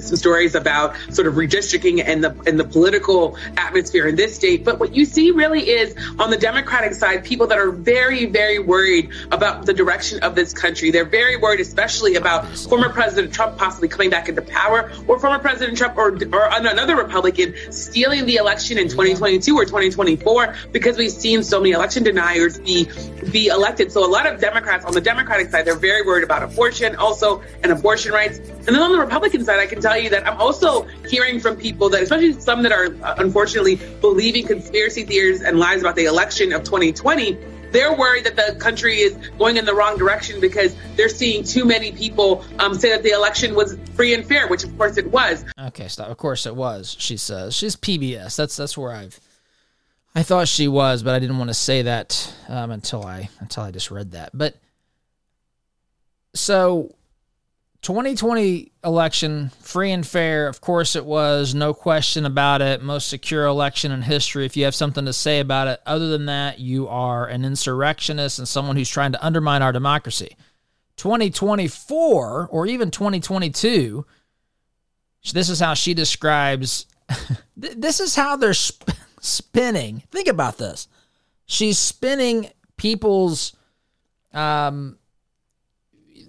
stories 0.00 0.54
about 0.54 0.96
sort 1.10 1.26
of 1.26 1.34
redistricting 1.34 2.02
and 2.04 2.22
the 2.22 2.36
and 2.46 2.58
the 2.60 2.64
political 2.64 3.36
atmosphere 3.56 4.06
in 4.06 4.16
this 4.16 4.36
state. 4.36 4.64
But 4.64 4.78
what 4.78 4.94
you 4.94 5.04
see 5.04 5.30
really 5.30 5.68
is 5.68 5.94
on 6.18 6.30
the 6.30 6.36
Democratic 6.36 6.94
side, 6.94 7.24
people 7.24 7.46
that 7.48 7.58
are 7.58 7.70
very, 7.70 8.26
very 8.26 8.58
worried 8.58 9.10
about 9.32 9.66
the 9.66 9.72
direction 9.72 10.20
of 10.20 10.34
this 10.34 10.52
country. 10.52 10.90
They're 10.90 11.04
very 11.04 11.36
worried, 11.36 11.60
especially 11.60 12.16
about 12.16 12.46
former 12.56 12.90
President 12.90 13.32
Trump 13.32 13.56
possibly 13.58 13.88
coming 13.88 14.10
back 14.10 14.28
into 14.28 14.42
power, 14.42 14.92
or 15.06 15.18
former 15.18 15.38
President 15.38 15.78
Trump 15.78 15.96
or 15.96 16.10
or 16.10 16.48
another 16.52 16.96
Republican 16.96 17.54
stealing 17.70 18.26
the 18.26 18.36
election 18.36 18.78
in 18.78 18.88
2022 18.88 19.54
or 19.54 19.64
2024, 19.64 20.54
because 20.72 20.98
we've 20.98 21.10
seen 21.10 21.42
so 21.42 21.60
many 21.60 21.72
election 21.72 22.02
deniers 22.02 22.58
be 22.58 22.88
be 23.30 23.46
elected. 23.46 23.92
So 23.92 24.04
a 24.04 24.10
lot 24.10 24.26
of 24.26 24.40
Democrats 24.40 24.84
on 24.84 24.92
the 24.92 25.00
Democratic 25.00 25.50
side, 25.50 25.64
they're 25.64 25.74
very 25.74 26.02
worried 26.02 26.24
about 26.24 26.42
abortion, 26.42 26.96
also 26.96 27.42
and 27.62 27.72
abortion 27.72 28.12
rights. 28.12 28.38
And 28.38 28.68
then 28.68 28.82
on 28.82 28.92
the 28.92 28.98
Republican 28.98 29.44
side, 29.44 29.60
I 29.60 29.66
can 29.70 29.80
tell 29.80 29.96
you 29.96 30.10
that 30.10 30.26
I'm 30.26 30.38
also 30.38 30.82
hearing 31.08 31.40
from 31.40 31.56
people 31.56 31.88
that, 31.90 32.02
especially 32.02 32.38
some 32.38 32.62
that 32.64 32.72
are 32.72 32.94
uh, 33.02 33.14
unfortunately 33.18 33.76
believing 34.00 34.46
conspiracy 34.46 35.04
theories 35.04 35.40
and 35.40 35.58
lies 35.58 35.80
about 35.80 35.96
the 35.96 36.04
election 36.04 36.52
of 36.52 36.64
2020, 36.64 37.38
they're 37.72 37.96
worried 37.96 38.24
that 38.24 38.36
the 38.36 38.56
country 38.58 38.96
is 38.96 39.16
going 39.38 39.56
in 39.56 39.64
the 39.64 39.74
wrong 39.74 39.96
direction 39.96 40.40
because 40.40 40.74
they're 40.96 41.08
seeing 41.08 41.44
too 41.44 41.64
many 41.64 41.92
people 41.92 42.44
um, 42.58 42.74
say 42.74 42.90
that 42.90 43.02
the 43.02 43.10
election 43.10 43.54
was 43.54 43.78
free 43.94 44.12
and 44.12 44.26
fair, 44.26 44.48
which 44.48 44.64
of 44.64 44.76
course 44.76 44.96
it 44.96 45.10
was. 45.10 45.44
Okay, 45.58 45.88
stop. 45.88 46.08
Of 46.08 46.18
course 46.18 46.46
it 46.46 46.56
was. 46.56 46.96
She 46.98 47.16
says 47.16 47.54
she's 47.54 47.76
PBS. 47.76 48.36
That's 48.36 48.56
that's 48.56 48.76
where 48.76 48.92
I've. 48.92 49.18
I 50.14 50.24
thought 50.24 50.48
she 50.48 50.66
was, 50.66 51.04
but 51.04 51.14
I 51.14 51.20
didn't 51.20 51.38
want 51.38 51.50
to 51.50 51.54
say 51.54 51.82
that 51.82 52.34
um, 52.48 52.72
until 52.72 53.06
I 53.06 53.30
until 53.38 53.62
I 53.62 53.70
just 53.70 53.92
read 53.92 54.12
that. 54.12 54.30
But 54.34 54.56
so 56.34 56.92
2020 57.82 58.72
election, 58.84 59.50
free 59.60 59.90
and 59.90 60.06
fair. 60.06 60.48
Of 60.48 60.60
course, 60.60 60.96
it 60.96 61.04
was. 61.04 61.54
No 61.54 61.72
question 61.72 62.26
about 62.26 62.60
it. 62.60 62.82
Most 62.82 63.08
secure 63.08 63.46
election 63.46 63.90
in 63.90 64.02
history. 64.02 64.44
If 64.44 64.56
you 64.56 64.64
have 64.64 64.74
something 64.74 65.06
to 65.06 65.14
say 65.14 65.40
about 65.40 65.68
it, 65.68 65.80
other 65.86 66.08
than 66.08 66.26
that, 66.26 66.58
you 66.58 66.88
are 66.88 67.26
an 67.26 67.44
insurrectionist 67.44 68.38
and 68.38 68.46
someone 68.46 68.76
who's 68.76 68.88
trying 68.88 69.12
to 69.12 69.24
undermine 69.24 69.62
our 69.62 69.72
democracy. 69.72 70.36
2024 70.96 72.48
or 72.50 72.66
even 72.66 72.90
2022, 72.90 74.04
this 75.32 75.48
is 75.48 75.58
how 75.58 75.72
she 75.72 75.94
describes. 75.94 76.86
this 77.56 78.00
is 78.00 78.14
how 78.14 78.36
they're 78.36 78.52
sp- 78.52 78.92
spinning. 79.20 80.02
Think 80.10 80.28
about 80.28 80.58
this. 80.58 80.86
She's 81.46 81.78
spinning 81.78 82.50
people's 82.76 83.56
um, 84.34 84.98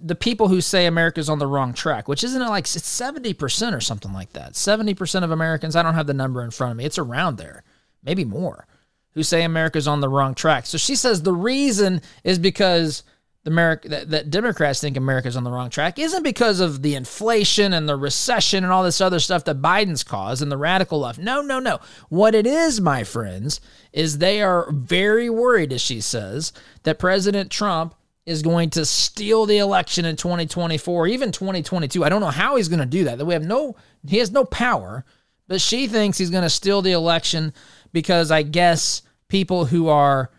the 0.02 0.14
people 0.14 0.48
who 0.48 0.60
say 0.60 0.86
America's 0.86 1.28
on 1.28 1.38
the 1.38 1.46
wrong 1.46 1.72
track, 1.72 2.08
which 2.08 2.24
isn't 2.24 2.42
it 2.42 2.48
like 2.48 2.64
it's 2.64 2.78
70% 2.78 3.74
or 3.74 3.80
something 3.80 4.12
like 4.12 4.32
that. 4.32 4.54
70% 4.54 5.22
of 5.22 5.30
Americans, 5.30 5.76
I 5.76 5.82
don't 5.82 5.94
have 5.94 6.08
the 6.08 6.14
number 6.14 6.42
in 6.42 6.50
front 6.50 6.72
of 6.72 6.76
me, 6.76 6.84
it's 6.84 6.98
around 6.98 7.38
there, 7.38 7.62
maybe 8.02 8.24
more, 8.24 8.66
who 9.12 9.22
say 9.22 9.44
America's 9.44 9.86
on 9.86 10.00
the 10.00 10.08
wrong 10.08 10.34
track. 10.34 10.66
So 10.66 10.76
she 10.76 10.96
says 10.96 11.22
the 11.22 11.32
reason 11.32 12.02
is 12.24 12.38
because 12.38 13.04
the 13.44 13.50
America 13.50 13.88
that, 13.88 14.10
that 14.10 14.30
Democrats 14.30 14.80
think 14.80 14.96
America's 14.96 15.36
on 15.36 15.44
the 15.44 15.50
wrong 15.50 15.70
track 15.70 15.98
isn't 15.98 16.22
because 16.22 16.60
of 16.60 16.82
the 16.82 16.94
inflation 16.94 17.72
and 17.72 17.88
the 17.88 17.96
recession 17.96 18.62
and 18.64 18.72
all 18.72 18.84
this 18.84 19.00
other 19.00 19.18
stuff 19.18 19.44
that 19.44 19.60
Biden's 19.60 20.04
caused 20.04 20.42
and 20.42 20.50
the 20.50 20.56
radical 20.56 21.00
left. 21.00 21.18
No, 21.18 21.40
no, 21.40 21.58
no. 21.58 21.80
What 22.08 22.34
it 22.34 22.46
is, 22.46 22.80
my 22.80 23.04
friends, 23.04 23.60
is 23.92 24.18
they 24.18 24.42
are 24.42 24.70
very 24.70 25.28
worried, 25.28 25.72
as 25.72 25.80
she 25.80 26.00
says, 26.00 26.52
that 26.84 26.98
President 26.98 27.50
Trump 27.50 27.94
is 28.24 28.42
going 28.42 28.70
to 28.70 28.84
steal 28.84 29.46
the 29.46 29.58
election 29.58 30.04
in 30.04 30.16
2024, 30.16 31.08
even 31.08 31.32
2022. 31.32 32.04
I 32.04 32.08
don't 32.08 32.20
know 32.20 32.28
how 32.28 32.56
he's 32.56 32.68
going 32.68 32.80
to 32.80 32.86
do 32.86 33.04
that. 33.04 33.18
That 33.18 33.24
we 33.24 33.34
have 33.34 33.44
no, 33.44 33.76
he 34.06 34.18
has 34.18 34.30
no 34.30 34.44
power, 34.44 35.04
but 35.48 35.60
she 35.60 35.88
thinks 35.88 36.18
he's 36.18 36.30
going 36.30 36.44
to 36.44 36.50
steal 36.50 36.82
the 36.82 36.92
election 36.92 37.52
because 37.92 38.30
I 38.30 38.42
guess 38.42 39.02
people 39.28 39.64
who 39.64 39.88
are 39.88 40.30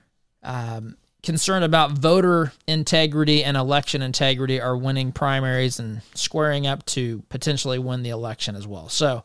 um, 0.43 0.97
concerned 1.23 1.65
about 1.65 1.91
voter 1.91 2.53
integrity 2.67 3.43
and 3.43 3.57
election 3.57 4.01
integrity 4.01 4.61
are 4.61 4.77
winning 4.77 5.11
primaries 5.11 5.79
and 5.79 6.01
squaring 6.13 6.67
up 6.67 6.85
to 6.85 7.23
potentially 7.29 7.79
win 7.79 8.03
the 8.03 8.09
election 8.09 8.55
as 8.55 8.67
well. 8.67 8.87
So 8.89 9.23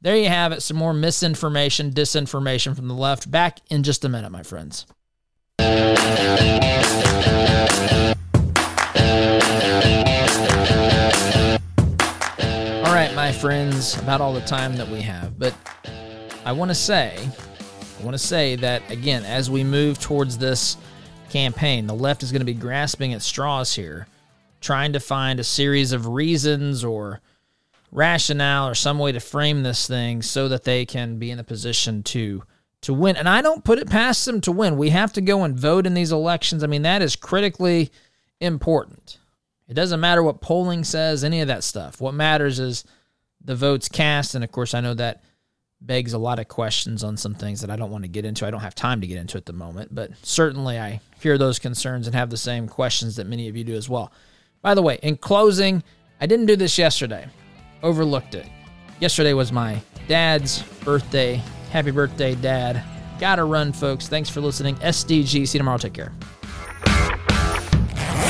there 0.00 0.16
you 0.16 0.28
have 0.28 0.52
it. 0.52 0.62
Some 0.62 0.76
more 0.76 0.94
misinformation, 0.94 1.92
disinformation 1.92 2.74
from 2.74 2.88
the 2.88 2.94
left. 2.94 3.30
Back 3.30 3.60
in 3.68 3.82
just 3.82 4.04
a 4.04 4.08
minute, 4.08 4.30
my 4.30 4.42
friends. 4.42 4.86
All 12.84 12.94
right, 12.94 13.12
my 13.14 13.32
friends, 13.32 13.98
about 13.98 14.20
all 14.20 14.32
the 14.32 14.40
time 14.42 14.76
that 14.76 14.88
we 14.88 15.00
have, 15.02 15.38
but 15.38 15.54
I 16.44 16.52
want 16.52 16.70
to 16.70 16.74
say, 16.74 17.16
I 18.00 18.04
want 18.04 18.14
to 18.14 18.18
say 18.18 18.56
that 18.56 18.90
again, 18.90 19.24
as 19.24 19.50
we 19.50 19.62
move 19.62 19.98
towards 19.98 20.38
this 20.38 20.76
campaign, 21.30 21.86
the 21.86 21.94
left 21.94 22.22
is 22.22 22.32
going 22.32 22.40
to 22.40 22.46
be 22.46 22.54
grasping 22.54 23.12
at 23.12 23.22
straws 23.22 23.74
here, 23.74 24.06
trying 24.60 24.92
to 24.94 25.00
find 25.00 25.38
a 25.38 25.44
series 25.44 25.92
of 25.92 26.06
reasons 26.08 26.84
or 26.84 27.20
rationale 27.92 28.68
or 28.68 28.74
some 28.74 28.98
way 28.98 29.12
to 29.12 29.20
frame 29.20 29.62
this 29.62 29.86
thing 29.86 30.22
so 30.22 30.48
that 30.48 30.64
they 30.64 30.84
can 30.86 31.18
be 31.18 31.30
in 31.30 31.38
a 31.38 31.44
position 31.44 32.02
to 32.02 32.42
to 32.82 32.94
win. 32.94 33.16
And 33.16 33.28
I 33.28 33.42
don't 33.42 33.64
put 33.64 33.78
it 33.78 33.88
past 33.88 34.24
them 34.24 34.40
to 34.42 34.52
win. 34.52 34.76
We 34.76 34.90
have 34.90 35.12
to 35.14 35.20
go 35.20 35.44
and 35.44 35.58
vote 35.58 35.86
in 35.86 35.94
these 35.94 36.12
elections. 36.12 36.64
I 36.64 36.66
mean, 36.66 36.82
that 36.82 37.02
is 37.02 37.16
critically 37.16 37.90
important. 38.40 39.18
It 39.68 39.74
doesn't 39.74 40.00
matter 40.00 40.22
what 40.22 40.40
polling 40.40 40.84
says, 40.84 41.22
any 41.22 41.40
of 41.40 41.48
that 41.48 41.62
stuff. 41.62 42.00
What 42.00 42.14
matters 42.14 42.58
is 42.58 42.84
the 43.44 43.54
votes 43.54 43.88
cast. 43.88 44.34
And 44.34 44.42
of 44.42 44.50
course, 44.50 44.74
I 44.74 44.80
know 44.80 44.94
that 44.94 45.22
begs 45.80 46.12
a 46.12 46.18
lot 46.18 46.38
of 46.38 46.48
questions 46.48 47.02
on 47.04 47.16
some 47.16 47.34
things 47.34 47.60
that 47.60 47.70
I 47.70 47.76
don't 47.76 47.90
want 47.90 48.04
to 48.04 48.08
get 48.08 48.24
into. 48.24 48.46
I 48.46 48.50
don't 48.50 48.60
have 48.60 48.74
time 48.74 49.00
to 49.00 49.06
get 49.06 49.16
into 49.16 49.38
at 49.38 49.46
the 49.46 49.52
moment, 49.52 49.94
but 49.94 50.10
certainly 50.22 50.78
I 50.78 51.00
hear 51.20 51.38
those 51.38 51.58
concerns 51.58 52.06
and 52.06 52.14
have 52.14 52.30
the 52.30 52.36
same 52.36 52.68
questions 52.68 53.16
that 53.16 53.26
many 53.26 53.48
of 53.48 53.56
you 53.56 53.64
do 53.64 53.74
as 53.74 53.88
well. 53.88 54.12
By 54.60 54.74
the 54.74 54.82
way, 54.82 54.98
in 55.02 55.16
closing, 55.16 55.82
I 56.20 56.26
didn't 56.26 56.46
do 56.46 56.56
this 56.56 56.76
yesterday, 56.76 57.26
overlooked 57.82 58.34
it. 58.34 58.46
Yesterday 58.98 59.32
was 59.32 59.52
my 59.52 59.80
dad's 60.06 60.62
birthday 60.84 61.40
Happy 61.70 61.90
birthday, 61.90 62.34
Dad. 62.34 62.82
Gotta 63.18 63.44
run, 63.44 63.72
folks. 63.72 64.08
Thanks 64.08 64.28
for 64.28 64.40
listening. 64.40 64.76
SDG. 64.76 65.28
See 65.28 65.38
you 65.38 65.46
tomorrow. 65.58 65.78
Take 65.78 65.92
care. 65.94 66.12